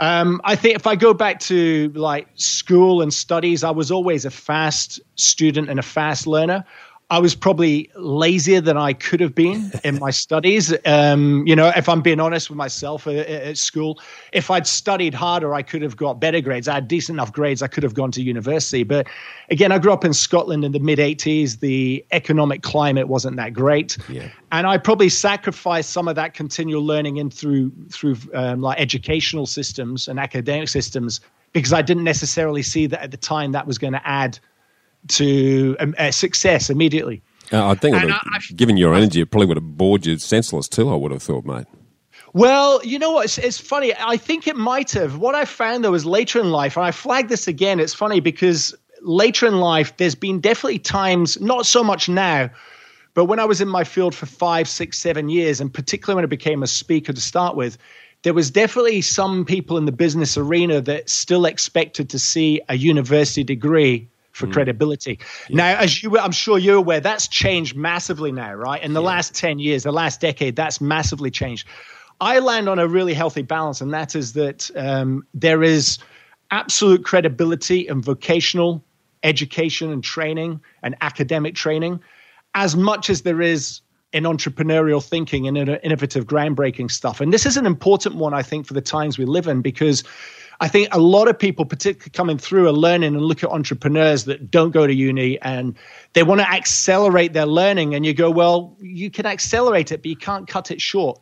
[0.00, 4.24] Um, I think if I go back to like school and studies, I was always
[4.24, 6.64] a fast student and a fast learner.
[7.10, 10.72] I was probably lazier than I could have been in my studies.
[10.86, 14.00] Um, you know, if I'm being honest with myself at, at, school,
[14.32, 16.68] if I'd studied harder, I could have got better grades.
[16.68, 17.62] I had decent enough grades.
[17.62, 18.84] I could have gone to university.
[18.84, 19.08] But
[19.50, 21.58] again, I grew up in Scotland in the mid 80s.
[21.58, 23.98] The economic climate wasn't that great.
[24.08, 24.28] Yeah.
[24.52, 29.46] And I probably sacrificed some of that continual learning in through, through um, like educational
[29.46, 31.20] systems and academic systems
[31.52, 34.38] because I didn't necessarily see that at the time that was going to add–
[35.08, 37.22] to um, uh, success immediately.
[37.52, 38.22] Uh, I think, have,
[38.54, 40.88] given your energy, it probably would have bored you senseless too.
[40.88, 41.66] I would have thought, mate.
[42.32, 43.24] Well, you know what?
[43.24, 43.92] It's, it's, funny.
[43.98, 45.18] I think it might have.
[45.18, 47.80] What I found though is later in life, and I flagged this again.
[47.80, 52.50] It's funny because later in life, there's been definitely times, not so much now,
[53.14, 56.24] but when I was in my field for five, six, seven years, and particularly when
[56.24, 57.76] I became a speaker to start with,
[58.22, 62.76] there was definitely some people in the business arena that still expected to see a
[62.76, 64.08] university degree
[64.40, 64.52] for mm.
[64.52, 65.18] credibility.
[65.48, 65.56] Yeah.
[65.56, 68.82] Now, as you, I'm sure you're aware, that's changed massively now, right?
[68.82, 69.08] In the yeah.
[69.08, 71.68] last 10 years, the last decade, that's massively changed.
[72.20, 75.98] I land on a really healthy balance, and that is that um, there is
[76.50, 78.82] absolute credibility in vocational
[79.22, 82.00] education and training and academic training,
[82.54, 83.80] as much as there is
[84.12, 87.20] in entrepreneurial thinking and innovative, groundbreaking stuff.
[87.20, 90.02] And this is an important one, I think, for the times we live in because
[90.62, 94.26] I think a lot of people, particularly coming through, are learning and look at entrepreneurs
[94.26, 95.74] that don't go to uni and
[96.12, 97.94] they want to accelerate their learning.
[97.94, 101.18] And you go, well, you can accelerate it, but you can't cut it short.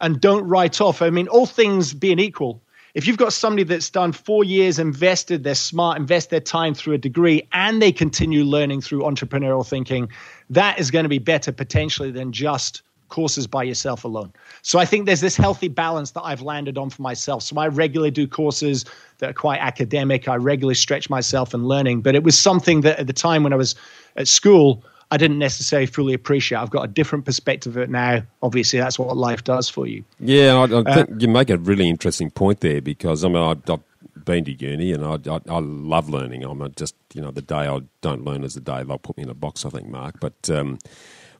[0.00, 1.02] And don't write off.
[1.02, 2.62] I mean, all things being equal,
[2.94, 6.94] if you've got somebody that's done four years, invested, they're smart, invest their time through
[6.94, 10.08] a degree, and they continue learning through entrepreneurial thinking,
[10.50, 14.32] that is going to be better potentially than just courses by yourself alone.
[14.62, 17.42] So I think there's this healthy balance that I've landed on for myself.
[17.42, 18.84] So I regularly do courses
[19.18, 20.28] that are quite academic.
[20.28, 23.52] I regularly stretch myself in learning, but it was something that at the time when
[23.52, 23.74] I was
[24.16, 26.58] at school, I didn't necessarily fully appreciate.
[26.58, 28.22] I've got a different perspective of it now.
[28.42, 30.04] Obviously, that's what life does for you.
[30.18, 33.36] Yeah, I, I uh, think you make a really interesting point there because I mean,
[33.36, 33.80] I, have
[34.24, 36.42] been to uni and I, I, I, love learning.
[36.44, 39.22] I'm just, you know, the day I don't learn is the day they'll put me
[39.22, 40.16] in a box, I think, Mark.
[40.20, 40.78] But um,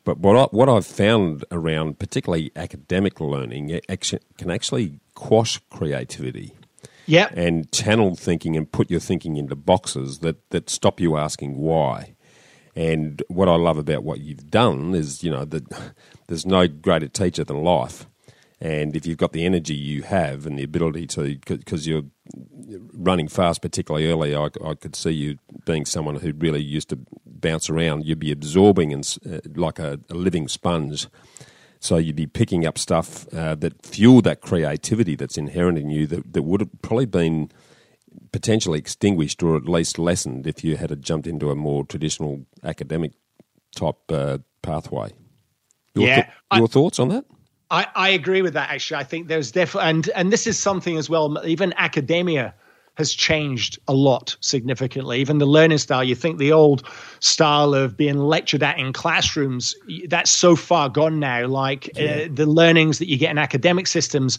[0.07, 3.79] but what I, what I've found around particularly academic learning
[4.39, 6.55] can actually quash creativity.
[7.09, 7.35] Yep.
[7.37, 12.17] and channel thinking and put your thinking into boxes that, that stop you asking why.
[12.75, 15.95] And what I love about what you've done is, you know, that
[16.27, 18.07] there's no greater teacher than life.
[18.61, 22.07] And if you've got the energy you have and the ability to, because you're
[22.93, 26.99] running fast, particularly early, I, I, could see you being someone who really used to
[27.25, 28.05] bounce around.
[28.05, 31.07] You'd be absorbing and uh, like a, a, living sponge.
[31.79, 36.07] So you'd be picking up stuff uh, that fueled that creativity that's inherent in you
[36.09, 37.51] that, that would have probably been
[38.33, 43.13] potentially extinguished or at least lessened if you had jumped into a more traditional academic
[43.75, 45.13] type uh, pathway.
[45.95, 47.25] Your, yeah, th- your I, thoughts on that?
[47.71, 48.71] I, I agree with that.
[48.71, 51.45] Actually, I think there's definitely and and this is something as well.
[51.45, 52.55] Even academia
[52.97, 55.21] has changed a lot significantly.
[55.21, 56.89] Even the learning style, you think the old
[57.21, 59.75] style of being lectured at in classrooms,
[60.09, 61.47] that's so far gone now.
[61.47, 62.11] Like uh, yeah.
[62.11, 64.39] uh, the learnings that you get in academic systems,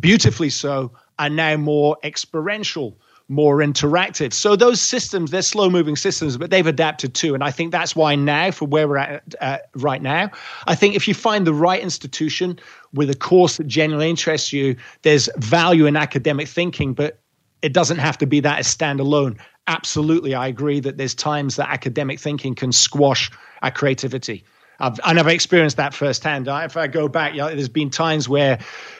[0.00, 2.98] beautifully so, are now more experiential
[3.28, 4.32] more interactive.
[4.32, 7.34] So those systems, they're slow moving systems, but they've adapted too.
[7.34, 10.30] And I think that's why now, for where we're at uh, right now,
[10.66, 12.58] I think if you find the right institution
[12.92, 17.18] with a course that genuinely interests you, there's value in academic thinking, but
[17.62, 19.38] it doesn't have to be that as standalone.
[19.66, 23.30] Absolutely, I agree that there's times that academic thinking can squash
[23.62, 24.44] our creativity.
[24.80, 26.46] I've, I've experienced that firsthand.
[26.48, 28.58] If I go back, you know, there's been times where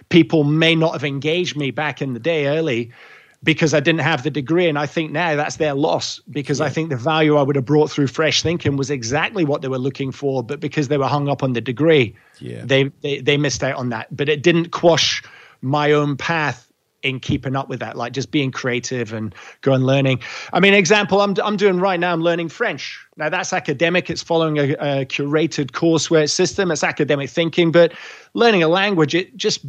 [0.08, 2.92] people may not have engaged me back in the day early
[3.44, 4.68] because I didn't have the degree.
[4.68, 6.66] And I think now that's their loss because yeah.
[6.66, 9.68] I think the value I would have brought through fresh thinking was exactly what they
[9.68, 10.42] were looking for.
[10.42, 12.62] But because they were hung up on the degree, yeah.
[12.64, 14.14] they, they, they missed out on that.
[14.14, 15.22] But it didn't quash
[15.60, 16.70] my own path
[17.04, 20.20] in keeping up with that, like just being creative and going learning.
[20.54, 22.98] I mean, example, I'm, I'm doing right now, I'm learning French.
[23.18, 24.08] Now that's academic.
[24.08, 26.70] It's following a, a curated courseware system.
[26.70, 27.92] It's academic thinking, but
[28.32, 29.60] learning a language, it just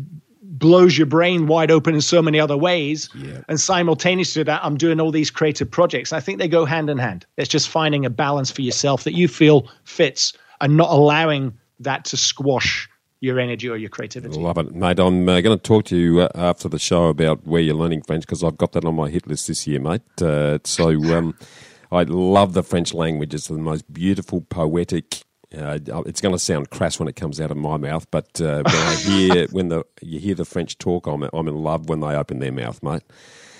[0.47, 3.09] blows your brain wide open in so many other ways.
[3.15, 3.41] Yeah.
[3.47, 6.13] And simultaneously to that, I'm doing all these creative projects.
[6.13, 7.25] I think they go hand in hand.
[7.37, 12.05] It's just finding a balance for yourself that you feel fits and not allowing that
[12.05, 12.87] to squash
[13.21, 14.37] your energy or your creativity.
[14.39, 14.99] Love it, mate.
[14.99, 18.03] I'm uh, going to talk to you uh, after the show about where you're learning
[18.03, 20.21] French because I've got that on my hit list this year, mate.
[20.21, 21.35] Uh, so um,
[21.91, 23.33] I love the French language.
[23.33, 25.23] It's the most beautiful, poetic,
[25.55, 28.63] uh, it's going to sound crass when it comes out of my mouth, but uh,
[28.63, 31.99] when I hear when the you hear the French talk, I'm I'm in love when
[31.99, 33.03] they open their mouth, mate.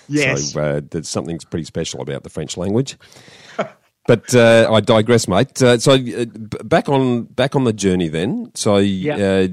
[0.08, 2.98] Yes, so uh, there's something pretty special about the French language.
[4.08, 5.62] but uh, I digress, mate.
[5.62, 6.26] Uh, so uh,
[6.64, 8.52] back on back on the journey then.
[8.56, 9.48] So yeah.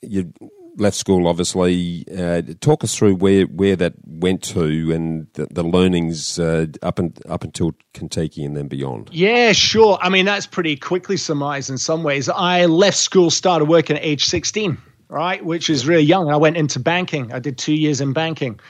[0.00, 0.32] you
[0.78, 2.04] left school, obviously.
[2.16, 6.98] Uh, talk us through where, where that went to and the, the learnings uh, up
[6.98, 9.10] and up until Contiki and then beyond.
[9.12, 9.98] Yeah, sure.
[10.00, 12.28] I mean, that's pretty quickly summarized in some ways.
[12.28, 16.30] I left school, started working at age 16, right, which is really young.
[16.30, 17.32] I went into banking.
[17.32, 18.60] I did two years in banking.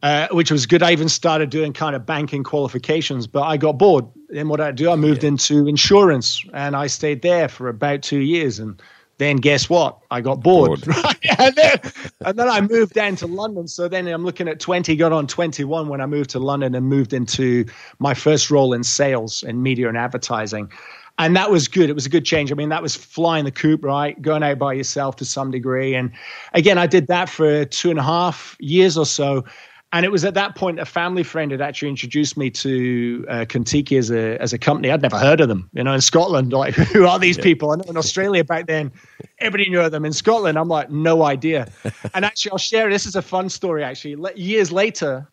[0.00, 0.80] Uh, which was good.
[0.80, 4.04] I even started doing kind of banking qualifications, but I got bored.
[4.32, 5.30] And what I do, I moved yeah.
[5.30, 8.60] into insurance, and I stayed there for about two years.
[8.60, 8.80] And
[9.18, 9.98] then guess what?
[10.10, 10.84] I got bored.
[10.84, 11.16] bored.
[11.38, 11.80] and, then,
[12.24, 13.68] and then I moved down to London.
[13.68, 16.86] So then I'm looking at 20, got on 21 when I moved to London and
[16.86, 17.66] moved into
[17.98, 20.70] my first role in sales and media and advertising.
[21.18, 21.90] And that was good.
[21.90, 22.52] It was a good change.
[22.52, 24.20] I mean, that was flying the coop, right?
[24.22, 25.96] Going out by yourself to some degree.
[25.96, 26.12] And
[26.54, 29.44] again, I did that for two and a half years or so.
[29.92, 33.32] And it was at that point a family friend had actually introduced me to uh,
[33.46, 34.90] Contiki as a as a company.
[34.90, 35.70] I'd never heard of them.
[35.72, 37.44] You know, in Scotland, like who are these yeah.
[37.44, 37.74] people?
[37.74, 38.92] Know in Australia back then,
[39.38, 40.04] everybody knew of them.
[40.04, 41.68] In Scotland, I'm like, no idea.
[42.14, 42.90] and actually, I'll share.
[42.90, 43.82] This is a fun story.
[43.82, 45.26] Actually, years later,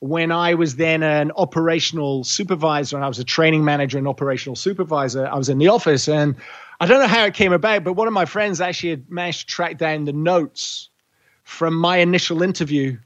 [0.00, 4.56] when I was then an operational supervisor and I was a training manager and operational
[4.56, 6.34] supervisor, I was in the office and
[6.80, 9.40] I don't know how it came about, but one of my friends actually had managed
[9.40, 10.88] to track down the notes
[11.44, 12.98] from my initial interview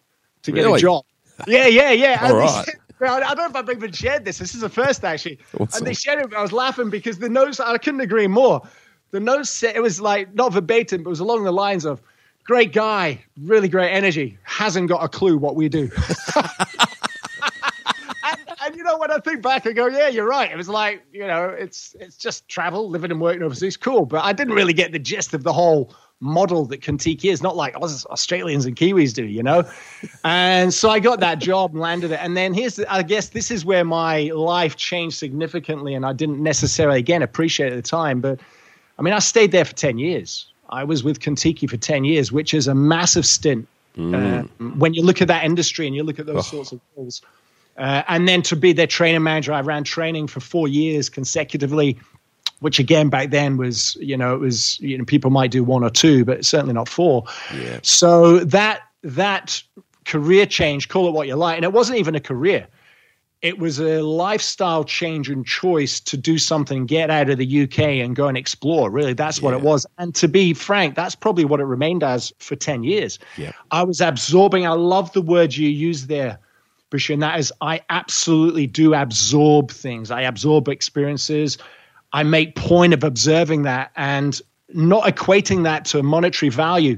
[0.46, 0.78] to get really?
[0.78, 1.04] a job.
[1.46, 2.18] Yeah, yeah, yeah.
[2.22, 2.66] All right.
[3.02, 4.38] I don't know if I've even shared this.
[4.38, 5.38] This is the first actually.
[5.60, 5.68] Awesome.
[5.76, 6.32] And they shared it.
[6.34, 8.62] I was laughing because the notes, I couldn't agree more.
[9.10, 12.00] The notes said, it was like not verbatim, but it was along the lines of
[12.44, 15.90] great guy, really great energy, hasn't got a clue what we do.
[18.24, 20.50] and, and, you know, when I think back, I go, yeah, you're right.
[20.50, 24.06] It was like, you know, it's it's just travel, living and working overseas, cool.
[24.06, 27.56] But I didn't really get the gist of the whole model that Contiki is, not
[27.56, 29.64] like Australians and Kiwis do, you know?
[30.24, 32.20] and so I got that job and landed it.
[32.22, 35.94] And then here's, the, I guess this is where my life changed significantly.
[35.94, 38.20] And I didn't necessarily, again, appreciate at the time.
[38.20, 38.40] But
[38.98, 40.46] I mean, I stayed there for 10 years.
[40.70, 43.68] I was with Contiki for 10 years, which is a massive stint.
[43.96, 44.14] Mm.
[44.14, 46.42] Uh, when you look at that industry and you look at those oh.
[46.42, 47.22] sorts of roles.
[47.78, 51.98] Uh, and then to be their training manager, I ran training for four years consecutively
[52.66, 55.84] which again back then was you know it was you know people might do one
[55.84, 57.78] or two but certainly not four yeah.
[57.82, 59.62] so that that
[60.06, 61.56] career change, call it what you like.
[61.56, 62.66] And it wasn't even a career.
[63.42, 67.78] It was a lifestyle change and choice to do something, get out of the UK
[67.78, 68.90] and go and explore.
[68.90, 69.86] Really, that's what it was.
[69.98, 73.18] And to be frank, that's probably what it remained as for 10 years.
[73.36, 73.52] Yeah.
[73.70, 76.38] I was absorbing, I love the word you use there,
[77.10, 80.10] and that is I absolutely do absorb things.
[80.10, 81.58] I absorb experiences.
[82.16, 84.40] I make point of observing that and
[84.70, 86.96] not equating that to a monetary value.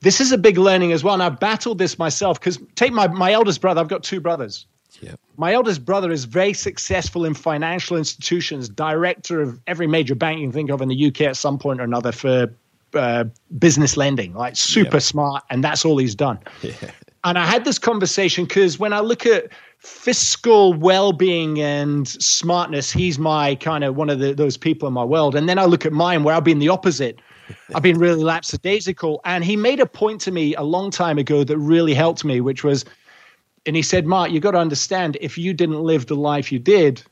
[0.00, 1.12] This is a big learning as well.
[1.12, 4.66] And I've battled this myself because take my, my eldest brother, I've got two brothers.
[5.00, 5.16] Yeah.
[5.36, 10.46] My eldest brother is very successful in financial institutions, director of every major bank you
[10.46, 12.54] can think of in the UK at some point or another for
[12.94, 13.24] uh,
[13.58, 16.38] business lending, like super smart, and that's all he's done.
[16.62, 16.92] Yeah.
[17.22, 19.48] And I had this conversation because when I look at
[19.80, 25.04] fiscal well-being and smartness, he's my kind of one of the, those people in my
[25.04, 25.34] world.
[25.34, 27.20] And then I look at mine where I've been the opposite.
[27.74, 29.18] I've been really lapsadaisical.
[29.24, 32.40] And he made a point to me a long time ago that really helped me,
[32.40, 32.84] which was,
[33.66, 36.58] and he said, Mark, you've got to understand if you didn't live the life you
[36.58, 37.02] did,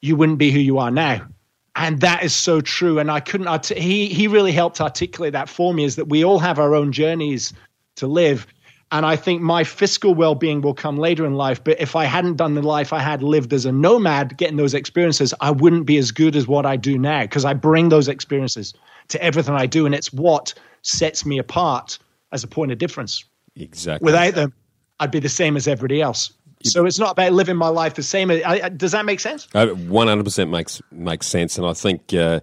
[0.00, 1.26] you wouldn't be who you are now.
[1.74, 2.98] And that is so true.
[2.98, 6.38] And I couldn't, he, he really helped articulate that for me is that we all
[6.38, 7.52] have our own journeys
[7.96, 8.46] to live.
[8.90, 11.62] And I think my fiscal well being will come later in life.
[11.62, 14.74] But if I hadn't done the life I had lived as a nomad, getting those
[14.74, 18.08] experiences, I wouldn't be as good as what I do now because I bring those
[18.08, 18.72] experiences
[19.08, 19.84] to everything I do.
[19.84, 21.98] And it's what sets me apart
[22.32, 23.24] as a point of difference.
[23.56, 24.06] Exactly.
[24.06, 24.54] Without them,
[25.00, 26.32] I'd be the same as everybody else.
[26.64, 28.28] So it's not about living my life the same.
[28.76, 29.46] Does that make sense?
[29.54, 32.40] Uh, One hundred percent makes makes sense, and I think uh,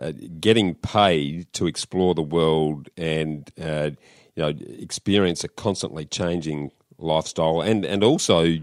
[0.00, 3.90] uh, getting paid to explore the world and uh,
[4.38, 8.58] you know experience a constantly changing lifestyle, and and also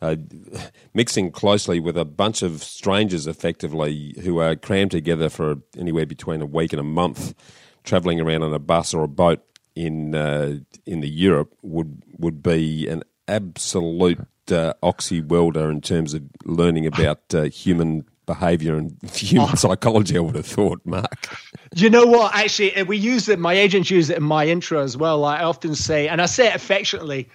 [0.00, 0.16] uh,
[0.94, 6.40] mixing closely with a bunch of strangers, effectively who are crammed together for anywhere between
[6.40, 7.34] a week and a month,
[7.84, 10.56] travelling around on a bus or a boat in uh,
[10.86, 16.86] in the Europe would would be an absolute uh, oxy welder in terms of learning
[16.86, 20.16] about uh, human behaviour and human psychology.
[20.16, 21.36] I would have thought, Mark.
[21.74, 22.32] You know what?
[22.34, 23.40] Actually, uh, we use it.
[23.40, 25.24] My agents use it in my intro as well.
[25.24, 27.28] I often say, and I say it affectionately.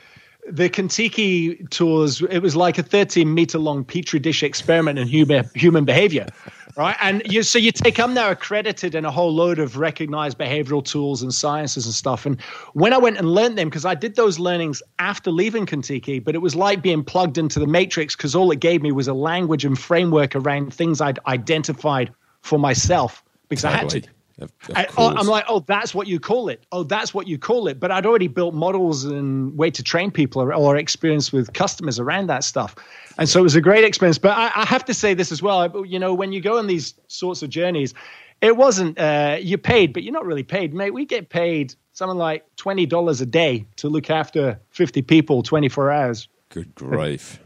[0.50, 5.50] The Contiki tours, it was like a 13 meter long petri dish experiment in human,
[5.56, 6.28] human behavior,
[6.76, 6.96] right?
[7.02, 10.84] And you, so you take, I'm now accredited in a whole load of recognized behavioral
[10.84, 12.26] tools and sciences and stuff.
[12.26, 12.42] And
[12.74, 16.36] when I went and learned them, because I did those learnings after leaving Contiki, but
[16.36, 19.14] it was like being plugged into the matrix because all it gave me was a
[19.14, 24.04] language and framework around things I'd identified for myself because I had to.
[24.40, 25.16] Of, of I, oh.
[25.16, 26.66] I'm like, oh, that's what you call it.
[26.72, 27.80] Oh, that's what you call it.
[27.80, 32.00] But I'd already built models and way to train people or, or experience with customers
[32.00, 32.76] around that stuff.
[33.18, 34.18] And so it was a great experience.
[34.18, 35.86] But I, I have to say this as well.
[35.86, 37.94] You know, when you go on these sorts of journeys,
[38.42, 40.92] it wasn't uh, you paid, but you're not really paid, mate.
[40.94, 45.70] We get paid something like twenty dollars a day to look after fifty people, twenty
[45.70, 47.40] four hours Good grief.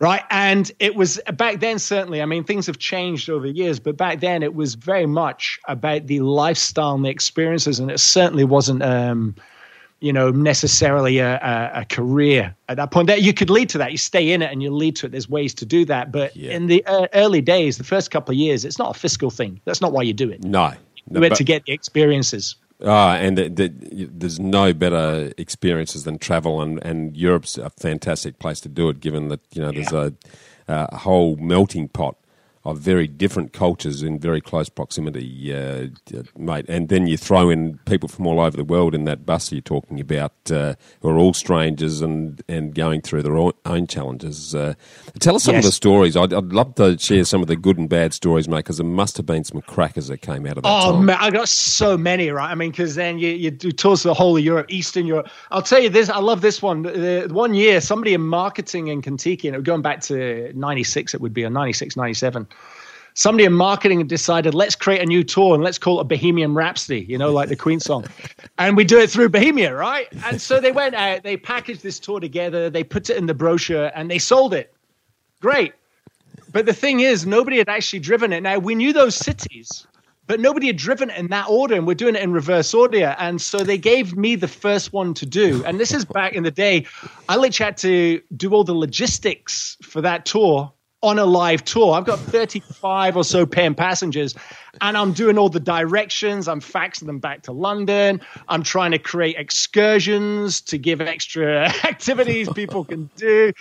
[0.00, 0.22] right?
[0.30, 2.20] And it was back then, certainly.
[2.20, 5.60] I mean, things have changed over the years, but back then it was very much
[5.68, 9.36] about the lifestyle and the experiences, and it certainly wasn't, um,
[10.02, 13.06] you know, necessarily a, a, a career at that point.
[13.06, 13.92] That you could lead to that.
[13.92, 15.12] You stay in it and you lead to it.
[15.12, 16.52] There's ways to do that, but Yeah.
[16.52, 19.60] in the uh, early days, the first couple of years, it's not a fiscal thing.
[19.64, 20.42] That's not why you do it.
[20.42, 20.72] No.
[21.10, 22.56] You but- to get the experiences.
[22.84, 23.68] Ah, and the, the,
[24.12, 28.98] there's no better experiences than travel, and, and Europe's a fantastic place to do it,
[28.98, 30.12] given that you know there's a,
[30.66, 32.16] a whole melting pot
[32.64, 35.88] of very different cultures in very close proximity, uh,
[36.36, 36.64] mate.
[36.68, 39.60] And then you throw in people from all over the world in that bus you're
[39.60, 43.52] talking about, uh, who are all strangers and, and going through their own,
[43.88, 44.54] challenges.
[44.54, 44.74] Uh,
[45.18, 46.16] tell us some of the stories.
[46.16, 48.86] I'd, I'd love to share some of the good and bad stories, mate, because there
[48.86, 51.06] must have been some crackers that came out of that Oh time.
[51.06, 52.50] man, I got so many, right?
[52.50, 55.28] I mean, because then you, you do tours of the whole of Europe, Eastern Europe.
[55.50, 56.82] I'll tell you this, I love this one.
[56.82, 61.34] The, one year, somebody in marketing in Contiki, and going back to 96, it would
[61.34, 62.46] be, or 96, 97.
[63.14, 66.54] Somebody in marketing decided, let's create a new tour and let's call it a Bohemian
[66.54, 68.06] Rhapsody, you know, like the Queen song.
[68.58, 70.08] and we do it through Bohemia, right?
[70.24, 73.34] And so they went out, they packaged this tour together, they put it in the
[73.34, 74.74] brochure, and they sold it.
[75.40, 75.74] Great.
[76.52, 78.42] But the thing is, nobody had actually driven it.
[78.42, 79.86] Now, we knew those cities,
[80.26, 83.14] but nobody had driven it in that order, and we're doing it in reverse order.
[83.18, 85.62] And so they gave me the first one to do.
[85.64, 86.86] And this is back in the day.
[87.28, 91.94] I literally had to do all the logistics for that tour on a live tour.
[91.94, 94.34] I've got 35 or so paying passengers,
[94.80, 96.48] and I'm doing all the directions.
[96.48, 98.20] I'm faxing them back to London.
[98.48, 103.52] I'm trying to create excursions to give extra activities people can do.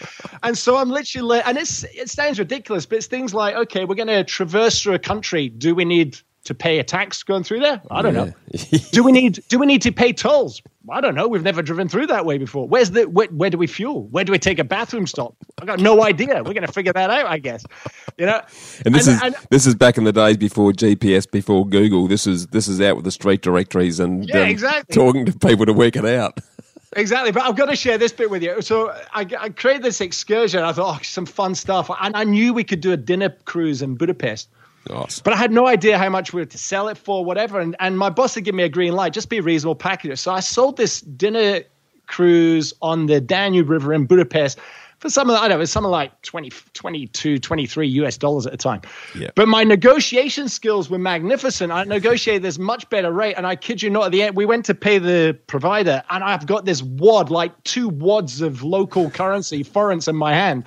[0.44, 3.96] And so I'm literally, and it's, it sounds ridiculous, but it's things like, okay, we're
[3.96, 5.50] going to traverse through a country.
[5.50, 7.82] Do we need to pay a tax going through there?
[7.90, 8.32] I don't know.
[8.92, 10.62] do we need do we need to pay tolls?
[10.90, 11.28] I don't know.
[11.28, 12.68] We've never driven through that way before.
[12.68, 14.08] Where's the where, where do we fuel?
[14.08, 15.36] Where do we take a bathroom stop?
[15.62, 16.44] I got no idea.
[16.44, 17.64] We're going to figure that out, I guess.
[18.18, 18.42] You know.
[18.86, 22.08] And this and, is and, this is back in the days before GPS, before Google.
[22.08, 24.96] This is this is out with the street directories and yeah, um, exactly.
[24.96, 26.40] talking to people to work it out.
[26.94, 28.62] Exactly, but I've got to share this bit with you.
[28.62, 30.62] So I, I created this excursion.
[30.62, 33.82] I thought, oh, some fun stuff, and I knew we could do a dinner cruise
[33.82, 34.50] in Budapest.
[34.90, 35.22] Awesome.
[35.24, 37.60] But I had no idea how much we were to sell it for, whatever.
[37.60, 40.18] And, and my boss had given me a green light, just be a reasonable packager.
[40.18, 41.62] So I sold this dinner
[42.08, 44.60] cruise on the Danube River in Budapest
[45.02, 48.52] for some of the, I don't know, something like 20, 22, 23 US dollars at
[48.52, 48.82] the time.
[49.18, 49.32] Yeah.
[49.34, 51.72] But my negotiation skills were magnificent.
[51.72, 53.34] I negotiated this much better rate.
[53.34, 56.24] And I kid you not, at the end, we went to pay the provider, and
[56.24, 60.66] I've got this wad, like two wads of local currency, forints in my hand.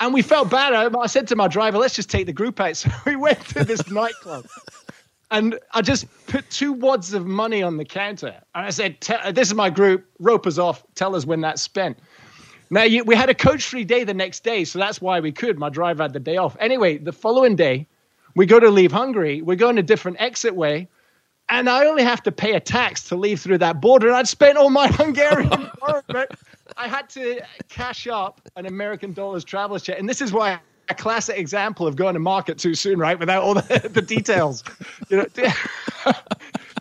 [0.00, 0.72] And we felt bad.
[0.72, 2.76] I, I said to my driver, let's just take the group out.
[2.84, 4.46] So we went to this nightclub.
[5.30, 8.40] And I just put two wads of money on the counter.
[8.54, 9.00] And I said,
[9.32, 10.06] This is my group.
[10.18, 10.84] Rope us off.
[10.94, 11.98] Tell us when that's spent.
[12.74, 15.30] Now, you, we had a coach free day the next day, so that's why we
[15.30, 15.60] could.
[15.60, 16.56] My driver had the day off.
[16.58, 17.86] Anyway, the following day,
[18.34, 19.42] we go to leave Hungary.
[19.42, 20.88] We're going a different exit way,
[21.48, 24.08] and I only have to pay a tax to leave through that border.
[24.08, 25.70] And I'd spent all my Hungarian
[26.76, 30.00] I had to cash up an American dollars traveler's check.
[30.00, 30.58] And this is why
[30.88, 33.16] a classic example of going to market too soon, right?
[33.16, 34.64] Without all the, the details.
[35.10, 35.26] You know,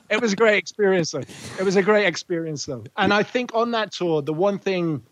[0.10, 1.22] it was a great experience, though.
[1.60, 2.84] It was a great experience, though.
[2.98, 5.04] And I think on that tour, the one thing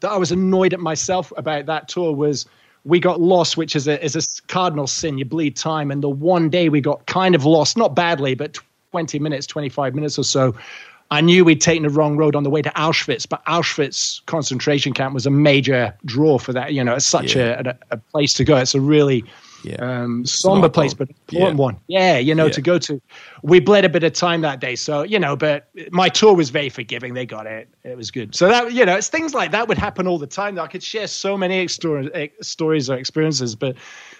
[0.00, 2.46] that I was annoyed at myself about that tour was
[2.84, 5.18] we got lost, which is a is a cardinal sin.
[5.18, 8.58] You bleed time, and the one day we got kind of lost, not badly, but
[8.90, 10.54] twenty minutes, twenty five minutes or so.
[11.10, 14.92] I knew we'd taken the wrong road on the way to Auschwitz, but Auschwitz concentration
[14.92, 16.74] camp was a major draw for that.
[16.74, 17.62] You know, it's such yeah.
[17.64, 18.58] a, a, a place to go.
[18.58, 19.24] It's a really
[19.62, 19.76] yeah.
[19.76, 21.62] Um, somber place, but important yeah.
[21.62, 21.76] one.
[21.88, 22.52] Yeah, you know, yeah.
[22.52, 23.00] to go to.
[23.42, 25.36] We bled a bit of time that day, so you know.
[25.36, 27.14] But my tour was very forgiving.
[27.14, 27.68] They got it.
[27.84, 28.34] It was good.
[28.34, 30.54] So that you know, it's things like that would happen all the time.
[30.56, 33.76] That I could share so many stories, stories or experiences, but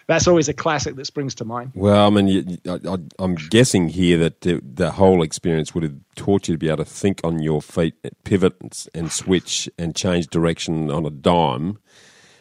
[0.08, 1.70] that's always a classic that springs to mind.
[1.74, 6.48] Well, I mean, I, am guessing here that the, the, whole experience would have taught
[6.48, 10.90] you to be able to think on your feet, pivot and switch and change direction
[10.90, 11.78] on a dime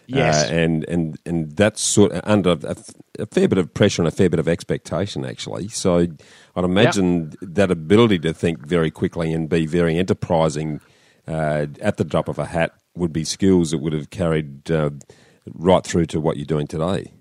[0.07, 2.77] Yes, uh, and and and that's sort of under a,
[3.19, 5.67] a, fair bit of pressure and a fair bit of expectation, actually.
[5.67, 6.07] So
[6.55, 7.55] I'd imagine yep.
[7.55, 10.79] that ability to think very quickly and be very enterprising
[11.27, 14.91] uh, at the drop of a hat would be skills that would have carried uh,
[15.53, 17.11] right through to what you're doing today.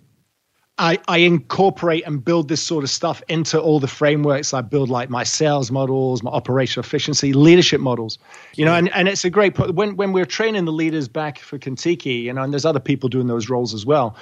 [0.78, 4.90] I, I incorporate and build this sort of stuff into all the frameworks I build,
[4.90, 8.18] like my sales models, my operational efficiency, leadership models.
[8.56, 11.58] You know, and, and it's a great when when we're training the leaders back for
[11.58, 14.16] Contiki, you know, and there's other people doing those roles as well.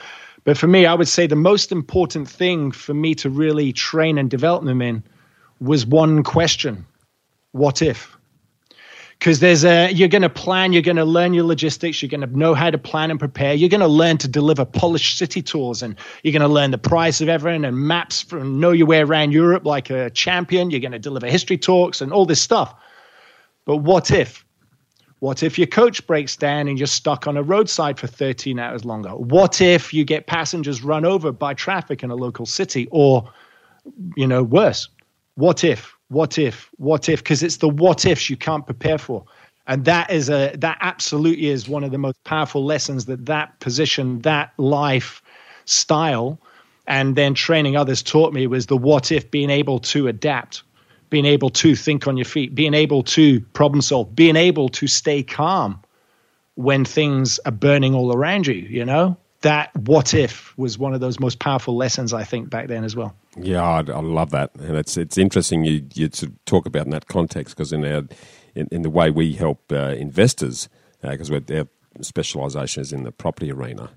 [0.45, 4.17] But for me, I would say the most important thing for me to really train
[4.17, 5.03] and develop them in
[5.61, 6.87] was one question:
[7.51, 8.14] What if?
[9.25, 12.21] Because there's a you're going to plan you're going to learn your logistics you're going
[12.21, 15.41] to know how to plan and prepare you're going to learn to deliver polished city
[15.41, 18.87] tours and you're going to learn the price of everything and maps from know your
[18.87, 22.41] way around europe like a champion you're going to deliver history talks and all this
[22.41, 22.75] stuff.
[23.65, 24.45] But what if
[25.21, 28.85] what if your coach breaks down and you're stuck on a roadside for 13 hours
[28.85, 29.17] longer?
[29.17, 33.33] What if you get passengers run over by traffic in a local city or
[34.17, 34.87] you know worse?
[35.37, 39.25] What if what if, what if, because it's the what ifs you can't prepare for.
[39.67, 43.59] And that is a that absolutely is one of the most powerful lessons that that
[43.61, 45.23] position, that life
[45.65, 46.39] style,
[46.87, 50.63] and then training others taught me was the what if being able to adapt,
[51.09, 54.87] being able to think on your feet, being able to problem solve, being able to
[54.87, 55.81] stay calm
[56.57, 59.17] when things are burning all around you, you know?
[59.41, 62.95] That what if was one of those most powerful lessons I think back then as
[62.97, 63.15] well.
[63.37, 66.91] Yeah, I, I love that, and it's it's interesting you you to talk about in
[66.91, 68.05] that context because in our
[68.55, 70.69] in, in, the way we help uh, investors
[71.03, 71.69] because uh, our
[72.01, 73.91] specialisation is in the property arena,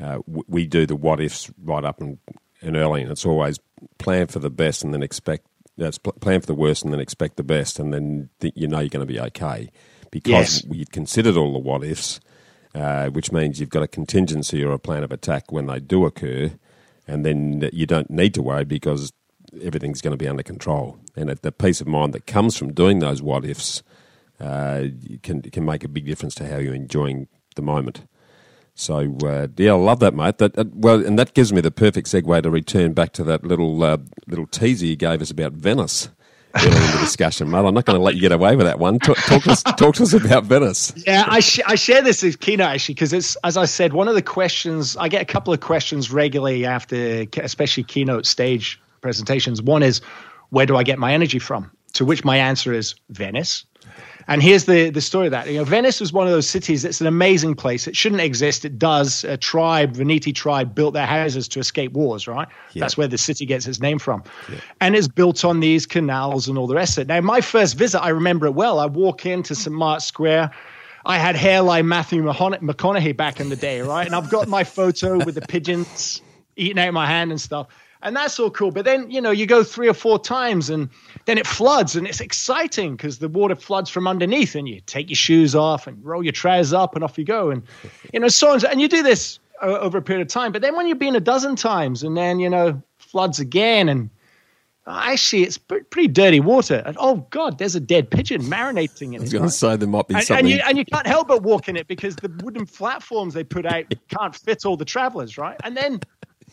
[0.00, 2.18] uh, we do the what ifs right up and,
[2.60, 3.58] and early, and it's always
[3.98, 5.46] plan for the best and then expect
[5.78, 8.80] that's plan for the worst and then expect the best, and then th- you know
[8.80, 9.70] you're going to be okay
[10.10, 10.66] because yes.
[10.66, 12.20] we've considered all the what ifs.
[12.74, 16.04] Uh, which means you've got a contingency or a plan of attack when they do
[16.04, 16.52] occur,
[17.06, 19.12] and then you don't need to worry because
[19.62, 20.98] everything's going to be under control.
[21.14, 23.82] And the peace of mind that comes from doing those what ifs
[24.40, 24.84] uh,
[25.22, 28.06] can can make a big difference to how you're enjoying the moment.
[28.74, 30.38] So uh, yeah, I love that, mate.
[30.38, 33.44] That uh, well, and that gives me the perfect segue to return back to that
[33.44, 36.10] little uh, little teaser you gave us about Venice
[36.64, 37.58] early in the discussion, mate.
[37.58, 38.98] I'm not going to let you get away with that one.
[38.98, 40.92] Talk, talk, to, us, talk to us about Venice.
[41.06, 44.08] Yeah, I, sh- I share this as keynote actually because it's as I said, one
[44.08, 49.62] of the questions I get a couple of questions regularly after, especially keynote stage presentations.
[49.62, 50.00] One is,
[50.50, 51.70] where do I get my energy from?
[51.94, 53.64] To which my answer is Venice.
[54.28, 55.46] And here's the, the story of that.
[55.46, 57.86] You know, Venice was one of those cities It's an amazing place.
[57.86, 58.64] It shouldn't exist.
[58.64, 59.22] It does.
[59.24, 62.48] A tribe, Veneti tribe, built their houses to escape wars, right?
[62.72, 62.80] Yeah.
[62.80, 64.24] That's where the city gets its name from.
[64.50, 64.58] Yeah.
[64.80, 67.08] And it's built on these canals and all the rest of it.
[67.08, 68.80] Now, my first visit, I remember it well.
[68.80, 69.74] I walk into St.
[69.74, 70.50] Mark's Square.
[71.04, 74.06] I had hair like Matthew McConaughey back in the day, right?
[74.06, 76.20] And I've got my photo with the pigeons
[76.56, 77.68] eating out my hand and stuff
[78.06, 78.70] and that's all cool.
[78.70, 80.88] But then, you know, you go three or four times and
[81.24, 85.10] then it floods and it's exciting because the water floods from underneath and you take
[85.10, 87.50] your shoes off and roll your trousers up and off you go.
[87.50, 87.64] And,
[88.12, 88.64] you know, so on.
[88.64, 90.52] And you do this uh, over a period of time.
[90.52, 94.08] But then when you've been a dozen times and then, you know, floods again and
[94.86, 96.84] uh, actually it's pretty dirty water.
[96.86, 99.18] And oh God, there's a dead pigeon marinating in it.
[99.18, 100.46] I was going to say there might be and, something.
[100.46, 103.42] And you, and you can't help but walk in it because the wooden platforms they
[103.42, 105.56] put out can't fit all the travelers, right?
[105.64, 105.98] And then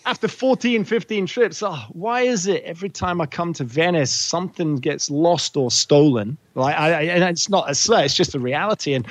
[0.05, 4.75] after 14, 15 trips, oh, why is it every time I come to Venice, something
[4.77, 6.37] gets lost or stolen?
[6.55, 8.93] Like, I, I, and it's not a slur, it's just a reality.
[8.93, 9.07] And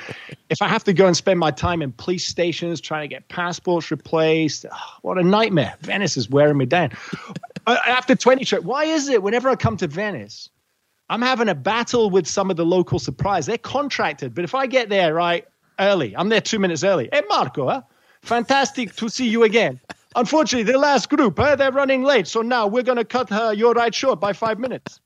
[0.49, 3.27] if I have to go and spend my time in police stations trying to get
[3.27, 5.75] passports replaced, oh, what a nightmare.
[5.81, 6.91] Venice is wearing me down.
[7.65, 10.49] Uh, after 20 trips, why is it whenever I come to Venice,
[11.07, 13.45] I'm having a battle with some of the local suppliers?
[13.45, 15.47] They're contracted, but if I get there, right,
[15.79, 17.07] early, I'm there two minutes early.
[17.13, 17.81] Hey, Marco, huh?
[18.23, 19.79] fantastic to see you again.
[20.15, 22.27] Unfortunately, the last group, eh, they're running late.
[22.27, 24.99] So now we're going to cut uh, your ride short by five minutes.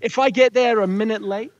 [0.00, 1.52] If I get there a minute late,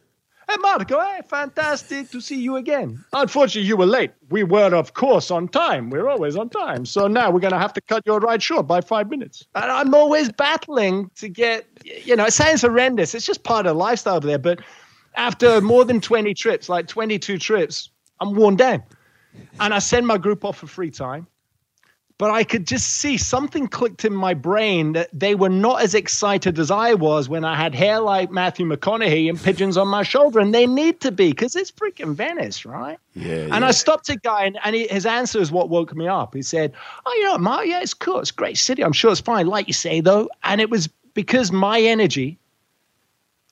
[0.49, 3.05] hey, Marco, hey, fantastic to see you again.
[3.13, 4.13] Unfortunately, you were late.
[4.31, 5.91] We were, of course, on time.
[5.91, 6.87] We're always on time.
[6.87, 9.45] So now we're going to have to cut your ride short by five minutes.
[9.55, 13.15] And I'm always battling to get, you know, it sounds horrendous.
[13.15, 14.39] It's just part of the lifestyle there.
[14.39, 14.61] But
[15.17, 17.91] after more than 20 trips, like 22 trips,
[18.21, 18.83] I'm worn down.
[19.59, 21.27] And I send my group off for free time
[22.21, 25.95] but I could just see something clicked in my brain that they were not as
[25.95, 30.03] excited as I was when I had hair like Matthew McConaughey and pigeons on my
[30.03, 32.99] shoulder, and they need to be because it's freaking Venice, right?
[33.15, 33.45] Yeah.
[33.45, 33.69] And yeah.
[33.69, 36.35] I stopped a guy, and, and he, his answer is what woke me up.
[36.35, 36.75] He said,
[37.07, 38.85] "Oh, you know, Mark, yeah, it's cool, it's a great city.
[38.85, 42.39] I'm sure it's fine, like you say, though." And it was because my energy,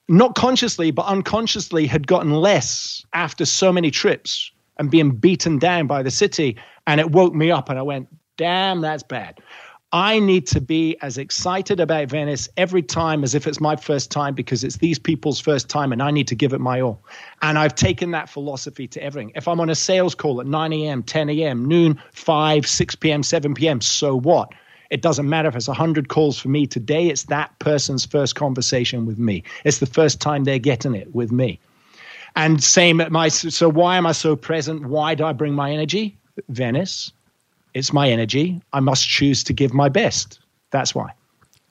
[0.07, 5.87] not consciously but unconsciously, had gotten less after so many trips and being beaten down
[5.87, 6.55] by the city,
[6.85, 8.07] and it woke me up, and I went
[8.39, 9.41] damn, that's bad.
[9.91, 14.11] I need to be as excited about Venice every time as if it's my first
[14.11, 17.01] time because it's these people's first time and I need to give it my all.
[17.41, 19.33] And I've taken that philosophy to everything.
[19.35, 23.23] If I'm on a sales call at 9 a.m., 10 a.m., noon, 5, 6 p.m.,
[23.23, 24.53] 7 p.m., so what?
[24.89, 29.05] It doesn't matter if it's 100 calls for me today, it's that person's first conversation
[29.05, 29.43] with me.
[29.65, 31.59] It's the first time they're getting it with me.
[32.37, 34.85] And same at my, so why am I so present?
[34.85, 36.15] Why do I bring my energy?
[36.47, 37.11] Venice
[37.79, 38.61] it's my energy.
[38.73, 40.39] I must choose to give my best.
[40.69, 41.13] That's why.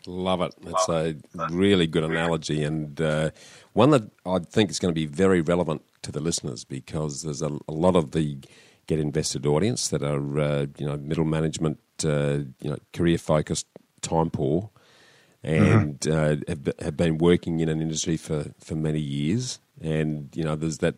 [0.07, 0.55] Love it.
[0.67, 1.15] It's a
[1.51, 3.31] really good analogy and uh,
[3.75, 7.43] one that I think is going to be very relevant to the listeners because there's
[7.43, 8.39] a, a lot of the
[8.87, 13.67] get invested audience that are uh, you know middle management, uh, you know career focused,
[14.01, 14.71] time poor,
[15.43, 16.11] and mm-hmm.
[16.11, 20.57] Uh, have, have been working in an industry for, for many years, and you know
[20.57, 20.97] there's that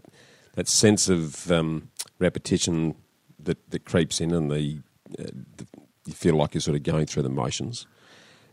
[0.54, 2.94] that sense of um, repetition
[3.38, 4.78] that, that creeps in and the
[5.18, 7.86] you feel like you're sort of going through the motions.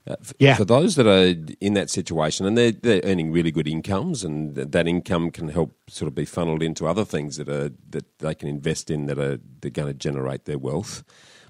[0.07, 0.55] Uh, for, yeah.
[0.55, 4.55] for those that are in that situation and they're, they're earning really good incomes and
[4.55, 8.33] that income can help sort of be funneled into other things that are that they
[8.33, 11.03] can invest in that are they're going to generate their wealth.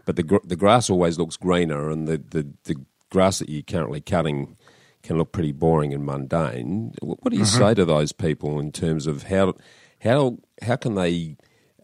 [0.05, 2.75] But the the grass always looks greener and the, the, the
[3.11, 4.57] grass that you're currently cutting
[5.03, 6.93] can look pretty boring and mundane.
[7.01, 7.59] What do you mm-hmm.
[7.59, 9.53] say to those people in terms of how
[10.01, 11.37] how how can they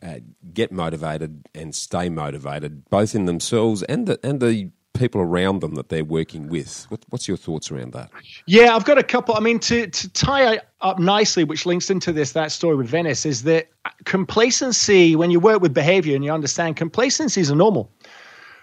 [0.03, 0.19] uh,
[0.53, 5.75] get motivated and stay motivated, both in themselves and the, and the people around them
[5.75, 6.85] that they're working with.
[6.89, 8.11] What, what's your thoughts around that?
[8.45, 9.35] Yeah, I've got a couple.
[9.35, 13.25] I mean, to, to tie up nicely, which links into this that story with Venice,
[13.25, 13.69] is that
[14.05, 15.15] complacency.
[15.15, 17.91] When you work with behavior and you understand complacency is a normal.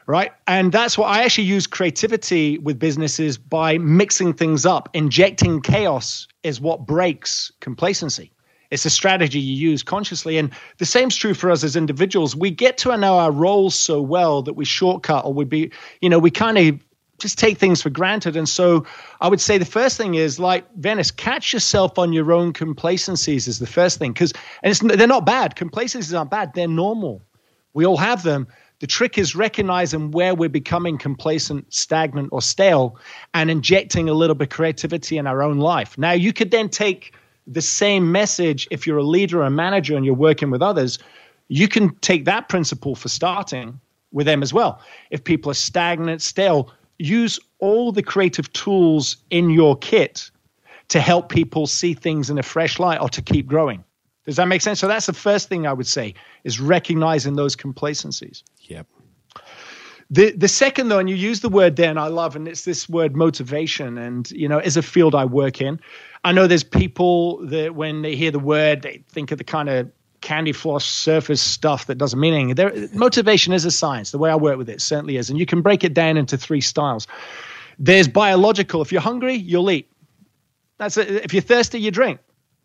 [0.06, 0.32] Right.
[0.48, 4.88] And that's what I actually use creativity with businesses by mixing things up.
[4.92, 8.32] Injecting chaos is what breaks complacency.
[8.70, 10.38] It's a strategy you use consciously.
[10.38, 12.36] And the same's true for us as individuals.
[12.36, 16.08] We get to know our roles so well that we shortcut or we be, you
[16.08, 16.80] know, we kind of
[17.18, 18.36] just take things for granted.
[18.36, 18.86] And so
[19.20, 23.46] I would say the first thing is like Venice, catch yourself on your own complacencies
[23.46, 24.12] is the first thing.
[24.12, 25.56] Because and it's, they're not bad.
[25.56, 26.54] Complacencies aren't bad.
[26.54, 27.22] They're normal.
[27.74, 28.48] We all have them.
[28.80, 32.96] The trick is recognizing where we're becoming complacent, stagnant, or stale
[33.34, 35.98] and injecting a little bit of creativity in our own life.
[35.98, 37.12] Now, you could then take
[37.46, 40.98] the same message if you're a leader or a manager and you're working with others
[41.48, 43.80] you can take that principle for starting
[44.12, 44.80] with them as well
[45.10, 50.30] if people are stagnant stale use all the creative tools in your kit
[50.88, 53.82] to help people see things in a fresh light or to keep growing
[54.26, 54.78] Does that make sense?
[54.78, 56.14] So that's the first thing I would say
[56.44, 58.44] is recognizing those complacencies.
[58.62, 58.86] Yep.
[60.10, 62.64] The the second though, and you use the word there, and I love, and it's
[62.64, 63.96] this word motivation.
[63.96, 65.80] And you know, as a field I work in,
[66.24, 69.68] I know there's people that when they hear the word, they think of the kind
[69.68, 69.90] of
[70.20, 72.54] candy floss surface stuff that doesn't mean anything.
[72.54, 74.10] There, motivation is a science.
[74.10, 76.36] The way I work with it certainly is, and you can break it down into
[76.36, 77.06] three styles.
[77.78, 78.82] There's biological.
[78.82, 79.90] If you're hungry, you'll eat.
[80.76, 82.20] That's a, if you're thirsty, you drink.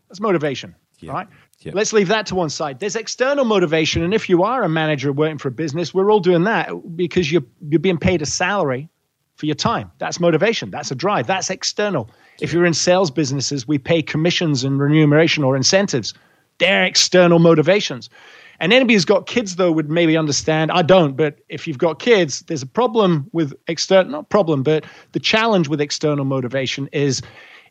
[0.10, 1.14] That's motivation, yeah.
[1.14, 1.28] right?
[1.60, 1.72] Yeah.
[1.74, 2.80] Let's leave that to one side.
[2.80, 6.20] There's external motivation, and if you are a manager working for a business, we're all
[6.20, 8.89] doing that because you're you're being paid a salary
[9.36, 9.91] for your time.
[9.97, 10.70] That's motivation.
[10.70, 11.28] That's a drive.
[11.28, 12.10] That's external.
[12.42, 16.14] If you're in sales businesses, we pay commissions and remuneration or incentives.
[16.58, 18.10] They're external motivations.
[18.60, 20.72] And anybody who's got kids, though, would maybe understand.
[20.72, 24.86] I don't, but if you've got kids, there's a problem with external, not problem, but
[25.12, 27.22] the challenge with external motivation is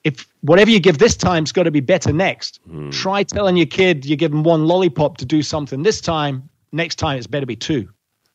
[0.04, 2.60] if whatever you give this time's got to be better next.
[2.70, 2.92] Mm.
[2.92, 6.48] Try telling your kid you give them one lollipop to do something this time.
[6.72, 7.88] Next time it's better be two.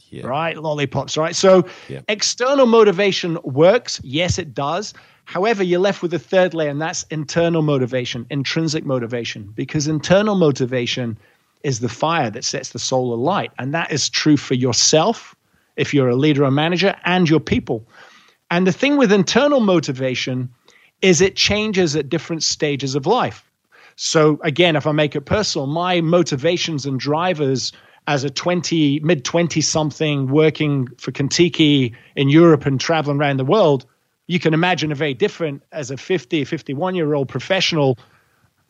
[0.09, 0.25] Yeah.
[0.25, 0.57] Right?
[0.57, 1.35] Lollipops, right?
[1.35, 2.01] So yeah.
[2.07, 4.01] external motivation works.
[4.03, 4.93] Yes, it does.
[5.25, 10.33] However, you're left with a third layer, and that's internal motivation, intrinsic motivation, because internal
[10.35, 11.17] motivation
[11.61, 13.51] is the fire that sets the soul alight.
[13.59, 15.35] And that is true for yourself,
[15.75, 17.85] if you're a leader or manager, and your people.
[18.49, 20.49] And the thing with internal motivation
[21.01, 23.49] is it changes at different stages of life.
[23.95, 27.71] So again, if I make it personal, my motivations and drivers
[28.09, 33.45] as a 20 mid 20 something working for Contiki in Europe and traveling around the
[33.45, 33.85] world,
[34.25, 37.99] you can imagine a very different as a 50, 51 year old professional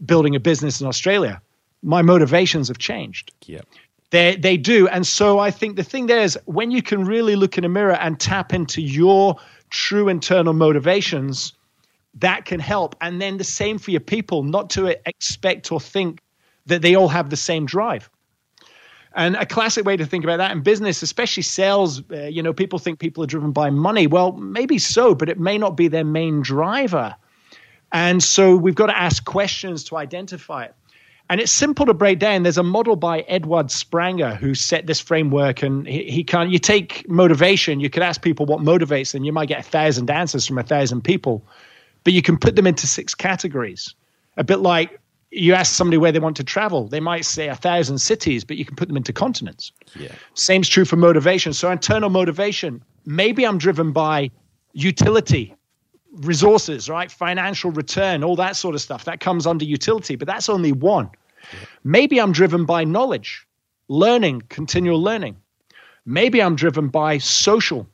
[0.06, 1.42] building a business in Australia.
[1.82, 3.32] My motivations have changed.
[3.46, 3.62] Yeah.
[4.10, 4.90] They, they do.
[4.90, 7.70] And so I think the thing there is when you can really look in a
[7.70, 9.38] mirror and tap into your
[9.70, 11.54] true internal motivations,
[12.16, 12.94] that can help.
[13.00, 16.20] And then the same for your people, not to expect or think
[16.66, 18.10] that they all have the same drive.
[19.20, 22.54] And a classic way to think about that in business, especially sales, uh, you know,
[22.54, 24.08] people think people are driven by money.
[24.08, 27.16] Well, maybe so, but it may not be their main driver.
[27.92, 30.76] And so we've got to ask questions to identify it.
[31.30, 32.44] And it's simple to break down.
[32.44, 36.50] There's a model by Edward Spranger who set this framework, and he, he can.
[36.50, 37.80] You take motivation.
[37.80, 39.26] You could ask people what motivates them.
[39.26, 41.44] You might get a thousand answers from a thousand people
[42.04, 43.94] but you can put them into six categories.
[44.38, 45.00] A bit like
[45.32, 48.58] you ask somebody where they want to travel, they might say a thousand cities, but
[48.58, 49.72] you can put them into continents.
[49.96, 50.12] Yeah.
[50.34, 51.54] Same's true for motivation.
[51.54, 54.32] So internal motivation, maybe I'm driven by
[54.74, 55.56] utility,
[56.14, 57.12] resources, right?
[57.12, 59.06] Financial return, all that sort of stuff.
[59.06, 61.10] That comes under utility, but that's only one.
[61.54, 61.60] Yeah.
[61.84, 63.46] Maybe I'm driven by knowledge,
[63.88, 65.38] learning, continual learning.
[66.06, 67.88] Maybe I'm driven by social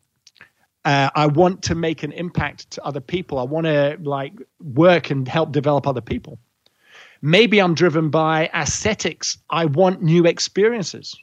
[0.85, 3.39] uh, I want to make an impact to other people.
[3.39, 6.37] I want to like work and help develop other people.
[7.25, 9.39] Maybe I'm driven by aesthetics.
[9.49, 11.15] I want new experiences.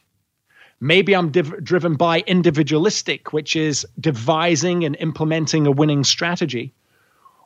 [0.81, 6.75] Maybe I'm div- driven by individualistic, which is devising and implementing a winning strategy.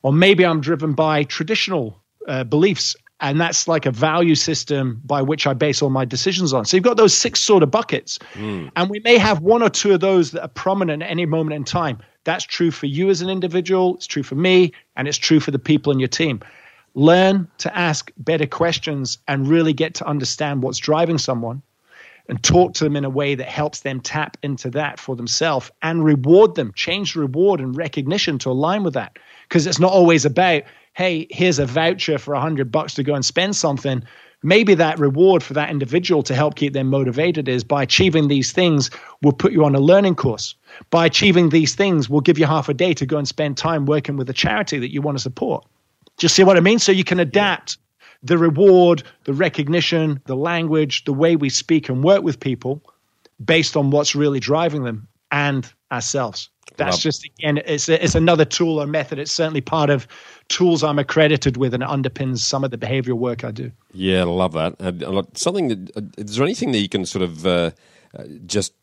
[0.01, 5.21] Or maybe I'm driven by traditional uh, beliefs and that's like a value system by
[5.21, 6.65] which I base all my decisions on.
[6.65, 8.71] So you've got those six sort of buckets, mm.
[8.77, 11.57] and we may have one or two of those that are prominent at any moment
[11.57, 11.99] in time.
[12.25, 15.51] That's true for you as an individual, it's true for me, and it's true for
[15.51, 16.41] the people in your team.
[16.97, 21.61] Learn to ask better questions and really get to understand what's driving someone
[22.27, 25.71] and talk to them in a way that helps them tap into that for themselves
[25.83, 29.19] and reward them, change the reward and recognition to align with that.
[29.47, 30.63] Because it's not always about
[30.95, 34.03] hey, here's a voucher for a hundred bucks to go and spend something.
[34.43, 38.53] Maybe that reward for that individual to help keep them motivated is by achieving these
[38.53, 38.89] things,
[39.23, 40.55] we'll put you on a learning course.
[40.89, 43.85] By achieving these things, we'll give you half a day to go and spend time
[43.85, 45.67] working with a charity that you want to support.
[46.19, 46.79] Do you see what I mean?
[46.79, 47.79] So you can adapt
[48.23, 52.83] the reward, the recognition, the language, the way we speak and work with people
[53.45, 56.49] based on what's really driving them and ourselves.
[56.77, 59.19] That's just again, it's it's another tool or method.
[59.19, 60.07] It's certainly part of
[60.49, 63.73] tools I'm accredited with, and it underpins some of the behavioural work I do.
[63.93, 64.75] Yeah, I love that.
[64.81, 65.69] Uh, something.
[65.69, 67.71] That, uh, is there anything that you can sort of uh,
[68.19, 68.75] uh just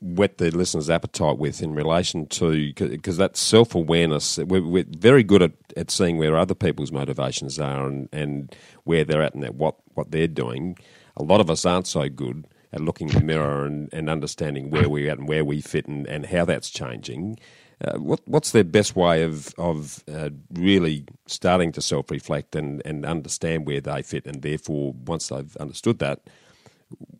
[0.00, 4.38] whet the listener's appetite with in relation to because that self awareness.
[4.38, 9.04] We're, we're, very good at, at seeing where other people's motivations are and, and where
[9.04, 10.78] they're at and what what they're doing.
[11.16, 14.70] A lot of us aren't so good at looking in the mirror and, and understanding
[14.70, 17.38] where we're at and where we fit and, and how that's changing.
[17.82, 22.82] Uh, what, what's their best way of of uh, really starting to self reflect and,
[22.84, 26.20] and understand where they fit, and therefore, once they've understood that,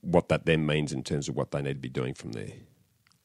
[0.00, 2.52] what that then means in terms of what they need to be doing from there?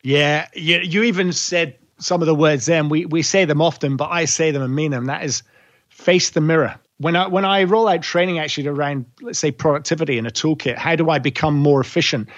[0.03, 2.89] Yeah, you, you even said some of the words then.
[2.89, 5.05] We, we say them often, but I say them and mean them.
[5.05, 5.41] That is
[5.89, 10.17] face the mirror when I when I roll out training actually around let's say productivity
[10.17, 12.29] in a toolkit, how do I become more efficient?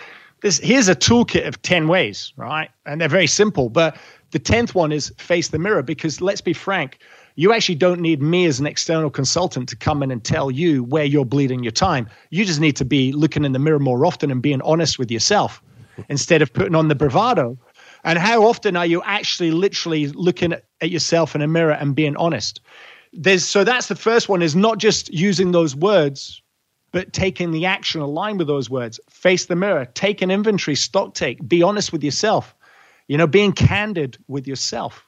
[0.41, 2.69] This here's a toolkit of 10 ways, right?
[2.85, 3.97] And they're very simple, but
[4.31, 6.99] the 10th one is face the mirror because let's be frank,
[7.37, 10.83] you actually don't need me as an external consultant to come in and tell you
[10.83, 12.09] where you're bleeding your time.
[12.29, 15.09] You just need to be looking in the mirror more often and being honest with
[15.09, 15.61] yourself
[16.09, 17.57] instead of putting on the bravado.
[18.03, 22.17] And how often are you actually literally looking at yourself in a mirror and being
[22.17, 22.59] honest?
[23.13, 26.41] there's so that's the first one is not just using those words
[26.91, 31.13] but taking the action aligned with those words face the mirror take an inventory stock
[31.13, 32.55] take be honest with yourself
[33.07, 35.06] you know being candid with yourself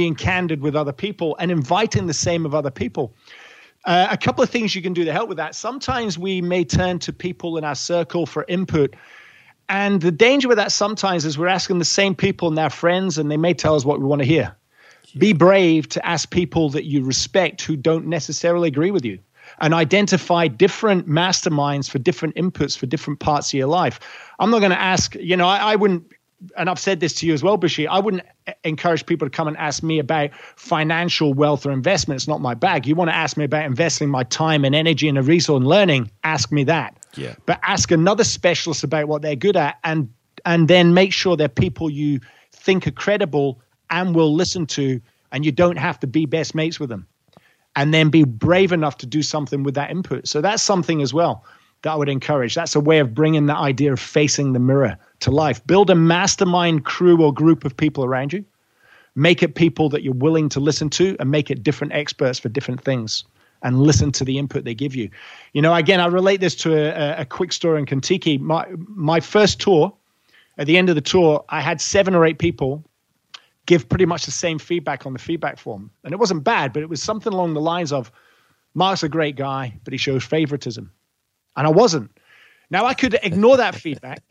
[0.00, 3.12] being candid with other people and inviting the same of other people.
[3.84, 5.54] Uh, a couple of things you can do to help with that.
[5.54, 8.96] Sometimes we may turn to people in our circle for input.
[9.68, 13.18] And the danger with that sometimes is we're asking the same people and their friends
[13.18, 14.56] and they may tell us what we want to hear.
[15.18, 19.18] Be brave to ask people that you respect who don't necessarily agree with you
[19.60, 24.00] and identify different masterminds for different inputs for different parts of your life.
[24.38, 26.04] I'm not going to ask, you know, I, I, wouldn't,
[26.56, 28.22] and I've said this to you as well, Bushy, I wouldn't
[28.64, 32.18] encourage people to come and ask me about financial wealth or investment.
[32.18, 32.86] It's not my bag.
[32.86, 35.66] You want to ask me about investing my time and energy and a resource and
[35.66, 36.96] learning, ask me that.
[37.16, 37.34] Yeah.
[37.46, 40.08] But ask another specialist about what they're good at and
[40.46, 42.20] and then make sure they're people you
[42.52, 43.60] think are credible
[43.90, 45.00] and will listen to,
[45.32, 47.06] and you don't have to be best mates with them.
[47.76, 50.26] And then be brave enough to do something with that input.
[50.26, 51.44] So that's something as well
[51.82, 52.54] that I would encourage.
[52.54, 55.64] That's a way of bringing the idea of facing the mirror to life.
[55.66, 58.44] Build a mastermind crew or group of people around you.
[59.14, 62.48] Make it people that you're willing to listen to and make it different experts for
[62.48, 63.24] different things
[63.62, 65.10] and listen to the input they give you.
[65.52, 68.38] You know, again, I relate this to a, a quick story in Contiki.
[68.40, 69.92] My, my first tour,
[70.58, 72.84] at the end of the tour, I had seven or eight people
[73.66, 75.90] give pretty much the same feedback on the feedback form.
[76.04, 78.10] And it wasn't bad, but it was something along the lines of
[78.74, 80.90] Mark's a great guy, but he shows favoritism.
[81.60, 82.10] And I wasn't.
[82.70, 84.22] Now I could ignore that feedback.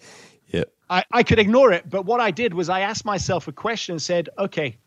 [0.48, 0.64] Yeah.
[0.90, 3.94] I, I could ignore it, but what I did was I asked myself a question
[3.94, 4.78] and said, okay,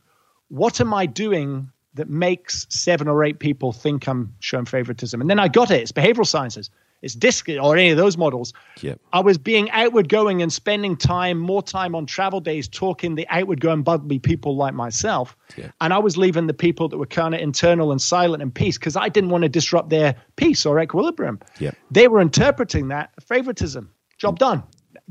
[0.48, 5.20] what am I doing that makes seven or eight people think I'm showing favoritism?
[5.20, 5.82] And then I got it.
[5.82, 6.68] It's behavioral sciences
[7.02, 8.52] it's DISC or any of those models.
[8.80, 9.00] Yep.
[9.12, 13.26] I was being outward going and spending time, more time on travel days, talking the
[13.28, 15.36] outward going bubbly people like myself.
[15.56, 15.72] Yep.
[15.80, 18.78] And I was leaving the people that were kind of internal and silent and peace
[18.78, 21.40] because I didn't want to disrupt their peace or equilibrium.
[21.58, 21.76] Yep.
[21.90, 23.90] They were interpreting that favoritism.
[24.18, 24.62] Job done.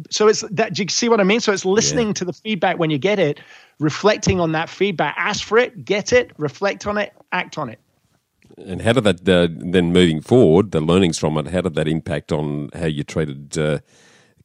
[0.09, 0.73] So it's that.
[0.73, 1.41] Do you see what I mean?
[1.41, 2.13] So it's listening yeah.
[2.13, 3.41] to the feedback when you get it,
[3.79, 7.79] reflecting on that feedback, ask for it, get it, reflect on it, act on it.
[8.57, 11.87] And how did that uh, then moving forward, the learnings from it, how did that
[11.87, 13.79] impact on how you treated uh,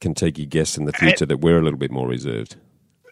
[0.01, 2.57] Contiki guests in the future that were a little bit more reserved?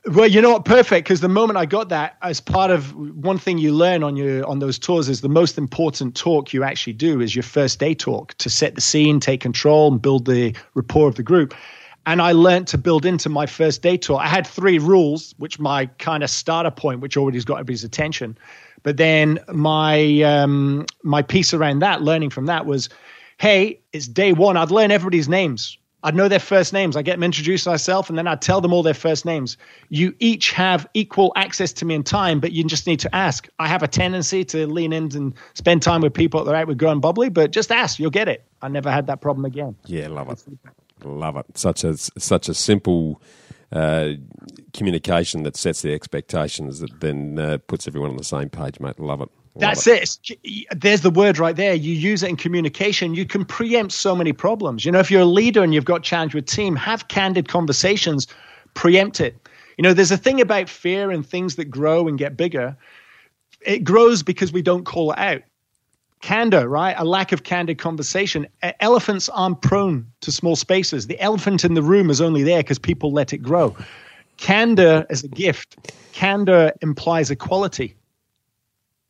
[0.06, 0.66] Well, you know what?
[0.66, 1.06] Perfect.
[1.06, 4.46] Because the moment I got that, as part of one thing you learn on your
[4.46, 7.94] on those tours is the most important talk you actually do is your first day
[7.94, 11.54] talk to set the scene, take control, and build the rapport of the group.
[12.04, 14.20] And I learned to build into my first day talk.
[14.20, 18.36] I had three rules, which my kind of starter point, which already's got everybody's attention.
[18.84, 22.88] But then my um, my piece around that, learning from that, was,
[23.38, 24.56] hey, it's day one.
[24.56, 25.76] I'd learn everybody's names.
[26.04, 26.96] I'd know their first names.
[26.96, 29.56] I get them introduced myself, and then I'd tell them all their first names.
[29.88, 33.48] You each have equal access to me in time, but you just need to ask.
[33.58, 36.68] I have a tendency to lean in and spend time with people that are out
[36.68, 38.44] with going bubbly, but just ask, you'll get it.
[38.60, 39.76] I never had that problem again.
[39.86, 40.44] Yeah, love it,
[41.02, 41.46] love it.
[41.56, 43.22] Such a such a simple
[43.74, 44.12] uh,
[44.72, 48.98] communication that sets the expectations that then uh, puts everyone on the same page, mate.
[49.00, 49.28] Love it.
[49.56, 50.18] Love That's it.
[50.44, 50.66] it.
[50.80, 51.74] There's the word right there.
[51.74, 53.14] You use it in communication.
[53.14, 54.84] You can preempt so many problems.
[54.84, 58.26] You know, if you're a leader and you've got challenge with team, have candid conversations,
[58.74, 59.36] preempt it.
[59.76, 62.76] You know, there's a thing about fear and things that grow and get bigger.
[63.60, 65.42] It grows because we don't call it out
[66.24, 66.94] candor, right?
[66.96, 68.46] A lack of candid conversation.
[68.80, 71.06] Elephants aren't prone to small spaces.
[71.06, 73.76] The elephant in the room is only there because people let it grow.
[74.38, 75.76] Candor is a gift.
[76.12, 77.94] Candor implies equality,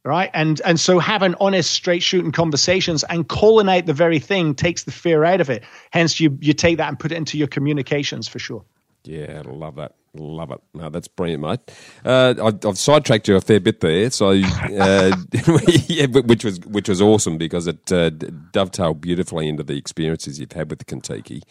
[0.05, 0.29] right?
[0.35, 4.83] And and so having honest, straight shooting conversations and calling out the very thing takes
[4.83, 5.63] the fear out of it.
[5.93, 8.65] Hence, you you take that and put it into your communications for sure.
[9.05, 9.95] Yeah, I love that.
[10.15, 10.61] Love it.
[10.73, 11.61] No, that's brilliant, mate.
[12.05, 15.17] Uh, I, have sidetracked you a fair bit there, so uh,
[15.89, 20.53] yeah, which was which was awesome because it uh, dovetailed beautifully into the experiences you've
[20.53, 21.43] had with the Contiki.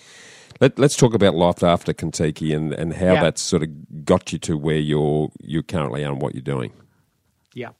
[0.61, 3.21] Let, us talk about life after Contiki and, and how yeah.
[3.21, 6.71] that's sort of got you to where you're you currently are and what you're doing.
[7.53, 7.71] Yeah.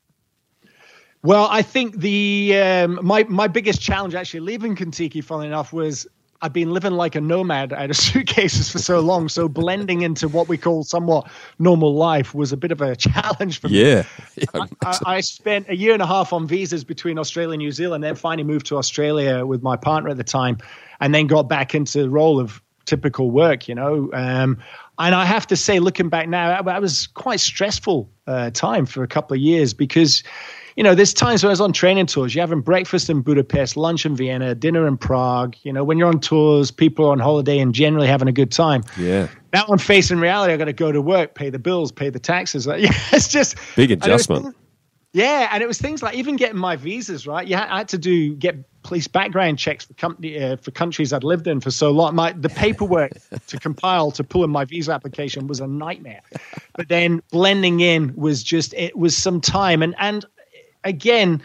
[1.22, 6.08] Well, I think the um, my my biggest challenge actually leaving Contiki, funnily enough, was
[6.44, 9.30] I've been living like a nomad out of suitcases for so long.
[9.30, 13.62] So blending into what we call somewhat normal life was a bit of a challenge
[13.62, 13.82] for me.
[13.82, 14.04] Yeah.
[14.54, 17.72] I, I, I, spent a year and a half on visas between Australia and New
[17.72, 20.58] Zealand, then finally moved to Australia with my partner at the time,
[21.00, 24.10] and then got back into the role of typical work, you know.
[24.14, 24.62] Um,
[25.00, 29.02] and I have to say, looking back now, that was quite stressful uh, time for
[29.02, 30.24] a couple of years because
[30.76, 33.78] you know, there's times when I was on training tours, you're having breakfast in Budapest,
[33.78, 35.56] lunch in Vienna, dinner in Prague.
[35.64, 38.52] You know, when you're on tours, people are on holiday and generally having a good
[38.52, 38.84] time.
[38.98, 39.28] Yeah.
[39.54, 40.54] Now I'm facing reality.
[40.54, 42.68] I've got to go to work, pay the bills, pay the taxes.
[42.84, 44.56] Yeah, it's just big adjustment.
[45.14, 47.48] Yeah, and it was things like even getting my visas right.
[47.48, 51.24] Yeah, I had to do get police background checks for company uh, for countries I'd
[51.24, 52.16] lived in for so long.
[52.16, 53.12] My the paperwork
[53.48, 56.22] to compile to pull in my visa application was a nightmare.
[56.76, 60.26] But then blending in was just it was some time and and
[60.84, 61.42] again,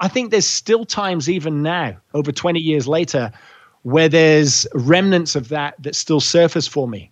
[0.00, 3.32] I think there's still times, even now, over 20 years later,
[3.82, 7.10] where there's remnants of that that still surface for me.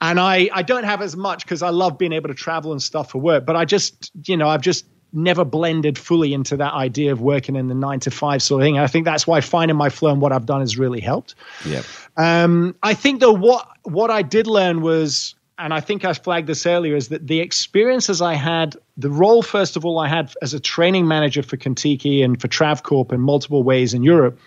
[0.00, 2.82] And I, I don't have as much because I love being able to travel and
[2.82, 6.72] stuff for work, but I just, you know, I've just never blended fully into that
[6.72, 8.78] idea of working in the nine to five sort of thing.
[8.78, 11.34] I think that's why finding my flow and what I've done has really helped.
[11.64, 11.82] Yeah.
[12.16, 16.48] Um, I think though what what I did learn was and I think I flagged
[16.48, 20.32] this earlier, is that the experiences I had, the role, first of all, I had
[20.42, 24.38] as a training manager for Contiki and for Travcorp in multiple ways in Europe,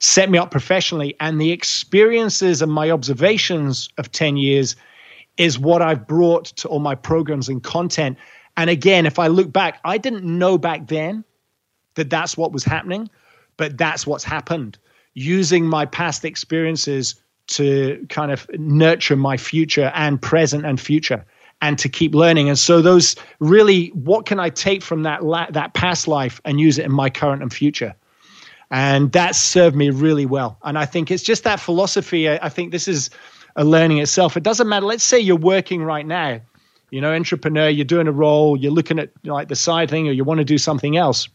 [0.00, 1.14] set me up professionally.
[1.20, 4.74] And the experiences and my observations of 10 years
[5.36, 8.18] is what I've brought to all my programs and content.
[8.56, 11.24] And again, if I look back, I didn't know back then
[11.94, 13.08] that that's what was happening,
[13.56, 14.78] but that's what's happened.
[15.14, 17.14] Using my past experiences
[17.46, 21.24] to kind of nurture my future and present and future
[21.64, 22.50] and to keep learning.
[22.50, 26.60] And so those really what can i take from that la- that past life and
[26.60, 27.94] use it in my current and future?
[28.70, 30.58] And that served me really well.
[30.62, 32.28] And i think it's just that philosophy.
[32.28, 33.08] I, I think this is
[33.56, 34.36] a learning itself.
[34.36, 34.84] It doesn't matter.
[34.84, 36.40] Let's say you're working right now.
[36.90, 40.12] You know entrepreneur you're doing a role you're looking at like the side thing or
[40.12, 41.28] you want to do something else.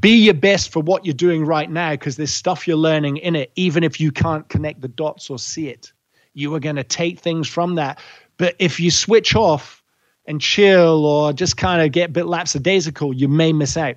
[0.00, 3.36] Be your best for what you're doing right now because there's stuff you're learning in
[3.36, 5.92] it, even if you can't connect the dots or see it.
[6.34, 8.00] You are going to take things from that.
[8.38, 9.82] But if you switch off
[10.26, 13.96] and chill or just kind of get a bit lapsadaisical, you may miss out.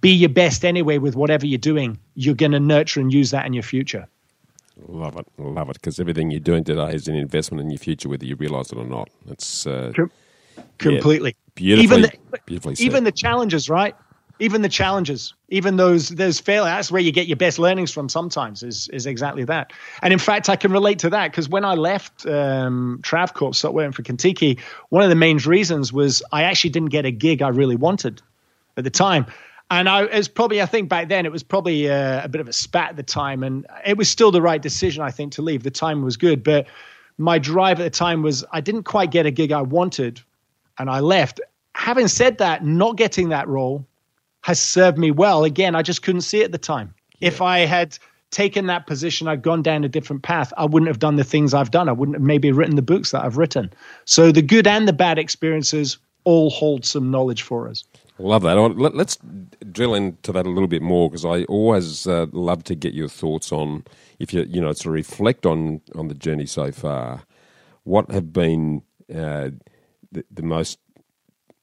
[0.00, 1.98] Be your best anyway with whatever you're doing.
[2.14, 4.06] You're going to nurture and use that in your future.
[4.88, 8.10] Love it, love it, because everything you're doing today is an investment in your future,
[8.10, 9.08] whether you realize it or not.
[9.26, 9.92] It's uh,
[10.76, 13.96] completely yeah, beautifully, even the, beautifully even the challenges, right?
[14.38, 18.08] Even the challenges, even those those failures, that's where you get your best learnings from.
[18.08, 19.72] Sometimes is is exactly that.
[20.02, 23.74] And in fact, I can relate to that because when I left um, Travcorp, stopped
[23.74, 24.60] working for Contiki,
[24.90, 28.20] one of the main reasons was I actually didn't get a gig I really wanted
[28.76, 29.26] at the time.
[29.70, 32.48] And I was probably I think back then it was probably a, a bit of
[32.48, 35.42] a spat at the time, and it was still the right decision I think to
[35.42, 35.62] leave.
[35.62, 36.66] The time was good, but
[37.18, 40.20] my drive at the time was I didn't quite get a gig I wanted,
[40.78, 41.40] and I left.
[41.74, 43.86] Having said that, not getting that role
[44.46, 45.42] has served me well.
[45.42, 46.94] Again, I just couldn't see it at the time.
[47.18, 47.26] Yeah.
[47.26, 47.98] If I had
[48.30, 50.52] taken that position, I'd gone down a different path.
[50.56, 51.88] I wouldn't have done the things I've done.
[51.88, 53.72] I wouldn't have maybe written the books that I've written.
[54.04, 57.82] So the good and the bad experiences all hold some knowledge for us.
[58.20, 58.54] Love that.
[58.94, 59.18] Let's
[59.72, 63.08] drill into that a little bit more because I always uh, love to get your
[63.08, 63.82] thoughts on
[64.20, 67.24] if you you know to reflect on on the journey so far.
[67.82, 68.82] What have been
[69.12, 69.50] uh,
[70.12, 70.78] the, the most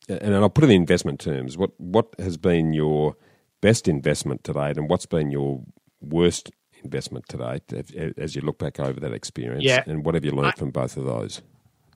[0.10, 1.58] and I'll put it in investment terms.
[1.58, 3.16] What what has been your
[3.62, 5.62] best investment to date, and what's been your
[6.02, 6.52] worst
[6.84, 9.64] investment to date as you look back over that experience?
[9.64, 9.84] Yeah.
[9.86, 11.42] and what have you learned I, from both of those?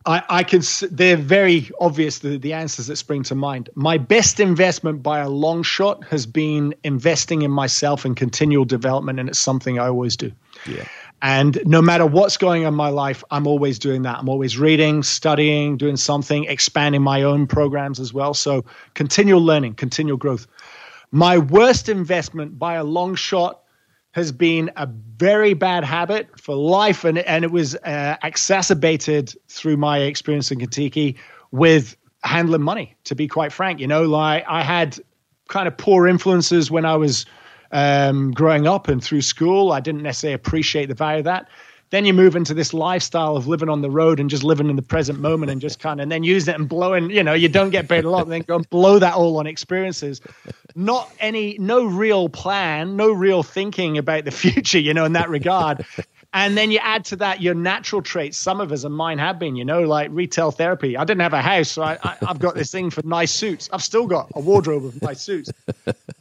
[0.05, 0.61] I, I can.
[0.89, 2.19] They're very obvious.
[2.19, 3.69] The, the answers that spring to mind.
[3.75, 9.19] My best investment by a long shot has been investing in myself and continual development,
[9.19, 10.31] and it's something I always do.
[10.65, 10.87] Yeah.
[11.21, 14.19] And no matter what's going on in my life, I'm always doing that.
[14.19, 18.33] I'm always reading, studying, doing something, expanding my own programs as well.
[18.33, 20.45] So continual learning, continual growth.
[21.11, 23.61] My worst investment by a long shot
[24.11, 24.87] has been a
[25.17, 27.03] very bad habit for life.
[27.03, 31.15] And, and it was uh, exacerbated through my experience in Contiki
[31.51, 33.79] with handling money, to be quite frank.
[33.79, 34.99] You know, like I had
[35.49, 37.25] kind of poor influences when I was
[37.71, 39.71] um, growing up and through school.
[39.71, 41.49] I didn't necessarily appreciate the value of that.
[41.89, 44.75] Then you move into this lifestyle of living on the road and just living in
[44.75, 47.33] the present moment and just kind of and then use it and blowing, you know,
[47.33, 50.19] you don't get paid a lot, and then go and blow that all on experiences.
[50.75, 55.29] Not any, no real plan, no real thinking about the future, you know, in that
[55.29, 55.85] regard.
[56.33, 58.37] And then you add to that your natural traits.
[58.37, 60.97] Some of us and mine have been, you know, like retail therapy.
[60.97, 63.69] I didn't have a house, so I, I, I've got this thing for nice suits.
[63.71, 65.49] I've still got a wardrobe of nice suits.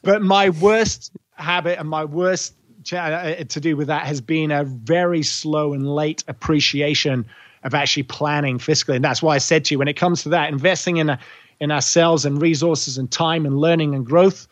[0.03, 2.55] But my worst habit and my worst
[2.93, 7.27] uh, to do with that has been a very slow and late appreciation
[7.65, 8.97] of actually planning fiscally.
[8.97, 11.19] And that's why I said to you, when it comes to that, investing in a,
[11.59, 14.47] in ourselves and resources and time and learning and growth,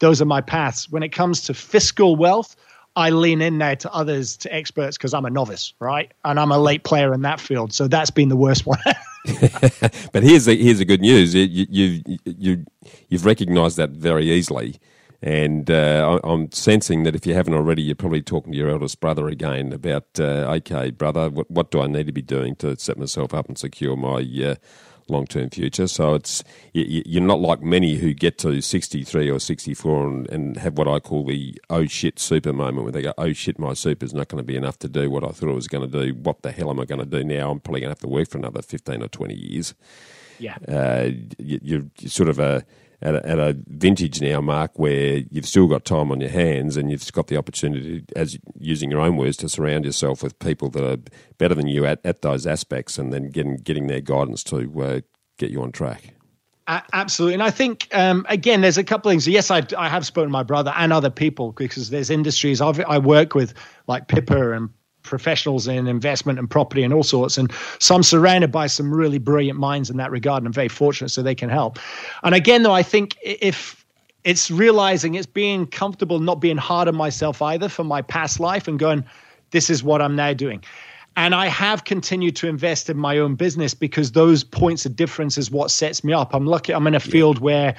[0.00, 0.90] those are my paths.
[0.90, 2.56] When it comes to fiscal wealth,
[2.96, 6.10] I lean in there to others, to experts, because I'm a novice, right?
[6.24, 7.72] And I'm a late player in that field.
[7.72, 8.78] So that's been the worst one.
[10.12, 11.34] but here's the here's the good news.
[11.34, 12.64] You you you
[13.08, 14.76] you've recognised that very easily,
[15.22, 19.00] and uh, I'm sensing that if you haven't already, you're probably talking to your eldest
[19.00, 22.76] brother again about, uh, okay, brother, what, what do I need to be doing to
[22.78, 24.54] set myself up and secure my uh,
[25.08, 25.86] long term future.
[25.86, 30.78] So it's you're not like many who get to 63 or 64 and, and, have
[30.78, 34.14] what I call the oh shit super moment where they go, oh shit, my super's
[34.14, 36.14] not going to be enough to do what I thought it was going to do.
[36.14, 37.50] What the hell am I going to do now?
[37.50, 39.74] I'm probably going to have to work for another 15 or 20 years.
[40.38, 40.56] Yeah.
[40.68, 42.64] Uh, you, are sort of a
[43.02, 46.76] at a, at a, vintage now, Mark, where you've still got time on your hands
[46.76, 50.70] and you've got the opportunity, as using your own words, to surround yourself with people
[50.70, 50.98] that are
[51.38, 55.00] better than you at, at those aspects, and then getting getting their guidance to uh,
[55.38, 56.14] get you on track.
[56.66, 59.28] absolutely, and I think um, again, there's a couple of things.
[59.28, 62.80] Yes, I, I have spoken to my brother and other people because there's industries I've,
[62.80, 63.54] I work with
[63.86, 64.70] like Pippa and
[65.06, 67.38] professionals in investment and property and all sorts.
[67.38, 70.68] And so I'm surrounded by some really brilliant minds in that regard, and I'm very
[70.68, 71.78] fortunate so they can help.
[72.22, 73.84] And again, though, I think if
[74.24, 78.66] it's realizing it's being comfortable, not being hard on myself either for my past life
[78.66, 79.04] and going,
[79.52, 80.62] this is what I'm now doing.
[81.16, 85.38] And I have continued to invest in my own business because those points of difference
[85.38, 86.34] is what sets me up.
[86.34, 87.74] I'm lucky I'm in a field where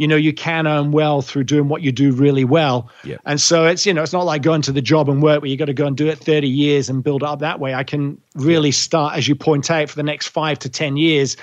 [0.00, 2.90] you know you can earn well through doing what you do really well.
[3.04, 3.20] Yep.
[3.26, 5.50] and so it's you know it's not like going to the job and work where
[5.50, 7.74] you got to go and do it 30 years and build up that way.
[7.74, 11.36] I can really start as you point out for the next five to ten years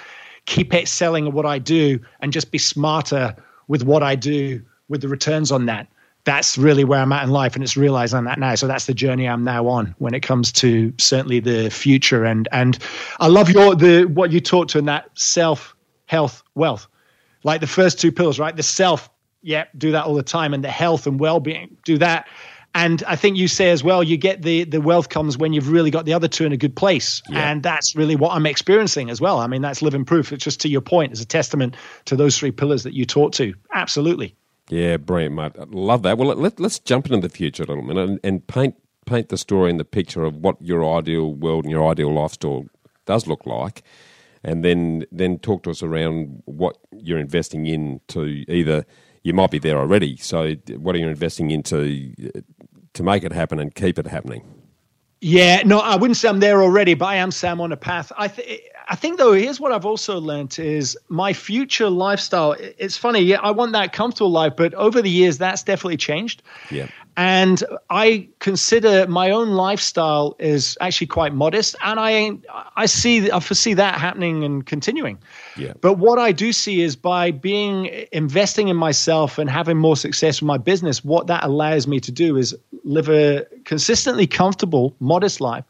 [0.47, 3.35] keep excelling at what i do and just be smarter
[3.67, 5.87] with what i do with the returns on that.
[6.23, 8.55] That's really where i'm at in life and it's realizing that now.
[8.55, 12.25] So that's the journey i'm now on when it comes to certainly the future.
[12.25, 12.79] And and
[13.19, 15.75] i love your the what you talked to in that self
[16.05, 16.87] health wealth
[17.47, 18.55] like the first two pillars, right?
[18.55, 19.09] The self,
[19.41, 22.27] yeah, do that all the time, and the health and well-being, do that.
[22.75, 25.69] And I think you say as well, you get the the wealth comes when you've
[25.69, 27.49] really got the other two in a good place, yeah.
[27.49, 29.39] and that's really what I'm experiencing as well.
[29.39, 30.33] I mean, that's living proof.
[30.33, 33.35] It's just to your point, it's a testament to those three pillars that you talked
[33.35, 33.53] to.
[33.73, 34.35] Absolutely.
[34.69, 35.53] Yeah, brilliant, mate.
[35.57, 36.17] I love that.
[36.17, 38.75] Well, let, us jump into the future a little bit and, and paint
[39.05, 42.65] paint the story and the picture of what your ideal world and your ideal lifestyle
[43.05, 43.81] does look like
[44.43, 48.85] and then then talk to us around what you're investing in to either
[49.23, 50.17] you might be there already.
[50.17, 52.41] So what are you investing into uh,
[52.93, 54.45] to make it happen and keep it happening?
[55.21, 58.11] Yeah, no, I wouldn't say I'm there already, but I am Sam on a path.
[58.17, 62.55] I th- I think though, here's what I've also learned is my future lifestyle.
[62.77, 66.41] It's funny, yeah, I want that comfortable life, but over the years, that's definitely changed.
[66.71, 66.87] Yeah.
[67.17, 72.37] And I consider my own lifestyle is actually quite modest, and I
[72.75, 75.17] I see I foresee that happening and continuing.
[75.57, 75.73] Yeah.
[75.81, 80.41] But what I do see is by being investing in myself and having more success
[80.41, 85.41] with my business, what that allows me to do is live a consistently comfortable, modest
[85.41, 85.65] life,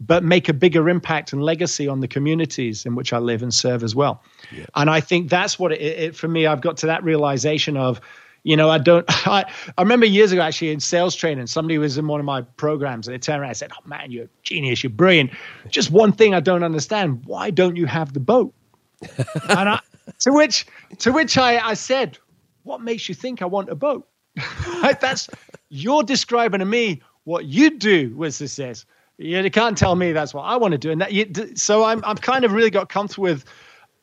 [0.00, 3.52] but make a bigger impact and legacy on the communities in which I live and
[3.52, 4.22] serve as well.
[4.52, 4.66] Yeah.
[4.76, 6.46] And I think that's what it, it for me.
[6.46, 8.00] I've got to that realization of
[8.44, 9.04] you know, I don't.
[9.26, 9.44] I,
[9.76, 13.06] I remember years ago actually in sales training, somebody was in one of my programs
[13.06, 15.32] and they turned around and said, "Oh man, you're a genius, you're brilliant.
[15.68, 18.54] Just one thing I don't understand: why don't you have the boat?"
[19.48, 19.80] and I,
[20.20, 20.66] to which
[20.98, 22.18] to which I, I said,
[22.62, 24.08] "What makes you think I want a boat?"
[25.00, 25.28] that's
[25.68, 28.86] you're describing to me what you do with success.
[29.18, 31.12] Yeah, you can't tell me that's what I want to do, and that.
[31.12, 31.26] You,
[31.56, 33.44] so I'm I'm kind of really got comfortable with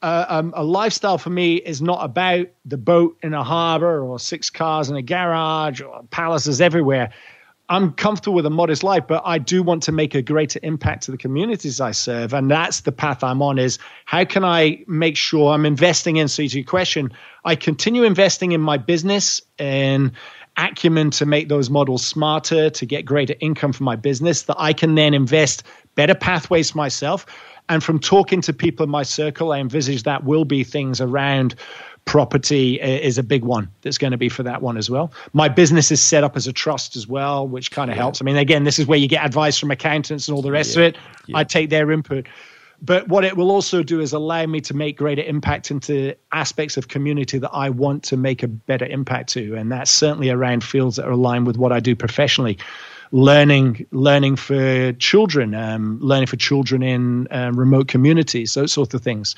[0.01, 4.19] uh, um, a lifestyle for me is not about the boat in a harbor or
[4.19, 7.11] six cars in a garage or palaces everywhere.
[7.67, 11.03] I'm comfortable with a modest life, but I do want to make a greater impact
[11.03, 12.33] to the communities I serve.
[12.33, 16.27] And that's the path I'm on is how can I make sure I'm investing in,
[16.27, 17.11] so to your question,
[17.43, 20.11] I continue investing in my business and
[20.57, 24.73] acumen to make those models smarter, to get greater income for my business, that I
[24.73, 25.63] can then invest
[25.95, 27.25] better pathways myself
[27.69, 31.55] and from talking to people in my circle, I envisage that will be things around
[32.05, 35.11] property is a big one that's going to be for that one as well.
[35.33, 38.03] My business is set up as a trust as well, which kind of yeah.
[38.03, 38.21] helps.
[38.21, 40.75] I mean, again, this is where you get advice from accountants and all the rest
[40.75, 40.83] yeah.
[40.83, 41.01] of it.
[41.25, 41.37] Yeah.
[41.37, 42.27] I take their input.
[42.85, 46.77] But what it will also do is allow me to make greater impact into aspects
[46.77, 49.55] of community that I want to make a better impact to.
[49.55, 52.59] And that's certainly around fields that are aligned with what I do professionally
[53.11, 59.01] learning learning for children, um, learning for children in um, remote communities, those sorts of
[59.01, 59.35] things.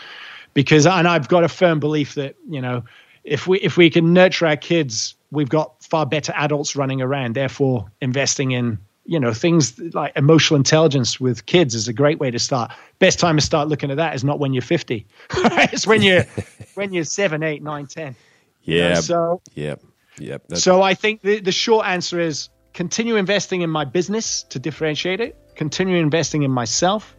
[0.54, 2.84] Because and I've got a firm belief that you know
[3.24, 7.36] if we if we can nurture our kids, we've got far better adults running around.
[7.36, 12.30] Therefore, investing in you know things like emotional intelligence with kids is a great way
[12.30, 12.72] to start.
[13.00, 15.08] Best time to start looking at that is not when you're 50.
[15.34, 16.26] it's when you're
[16.76, 18.16] when you're seven, eight, nine, ten.
[18.64, 18.76] Yeah.
[18.76, 19.82] You know, so yep,
[20.20, 20.44] yep.
[20.54, 25.22] So I think the the short answer is continue investing in my business to differentiate
[25.22, 25.36] it.
[25.56, 27.16] Continue investing in myself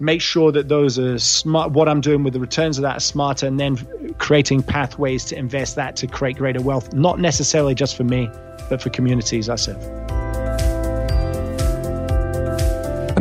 [0.00, 3.00] make sure that those are smart what i'm doing with the returns of that are
[3.00, 3.76] smarter and then
[4.14, 8.28] creating pathways to invest that to create greater wealth not necessarily just for me
[8.68, 10.41] but for communities i serve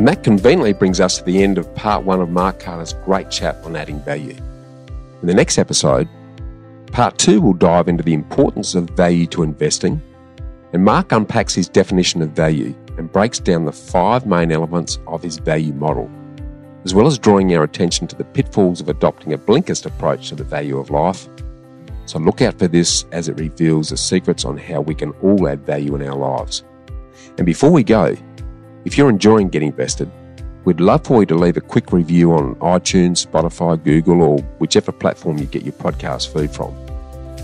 [0.02, 3.30] and that conveniently brings us to the end of part one of mark carter's great
[3.30, 4.36] chat on adding value
[5.22, 6.10] in the next episode
[6.92, 10.02] part two will dive into the importance of value to investing
[10.74, 15.22] and mark unpacks his definition of value and breaks down the five main elements of
[15.22, 16.10] his value model
[16.84, 20.36] as well as drawing our attention to the pitfalls of adopting a blinkist approach to
[20.36, 21.30] the value of life.
[22.08, 25.48] So look out for this as it reveals the secrets on how we can all
[25.48, 26.64] add value in our lives.
[27.38, 28.16] And before we go,
[28.86, 30.10] if you're enjoying Get Invested,
[30.66, 34.92] we'd love for you to leave a quick review on iTunes, Spotify, Google, or whichever
[34.92, 36.76] platform you get your podcast feed from,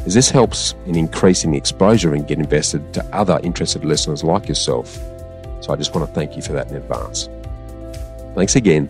[0.06, 4.48] as this helps in increasing the exposure and Get Invested to other interested listeners like
[4.48, 5.00] yourself.
[5.62, 7.30] So I just want to thank you for that in advance.
[8.36, 8.90] Thanks again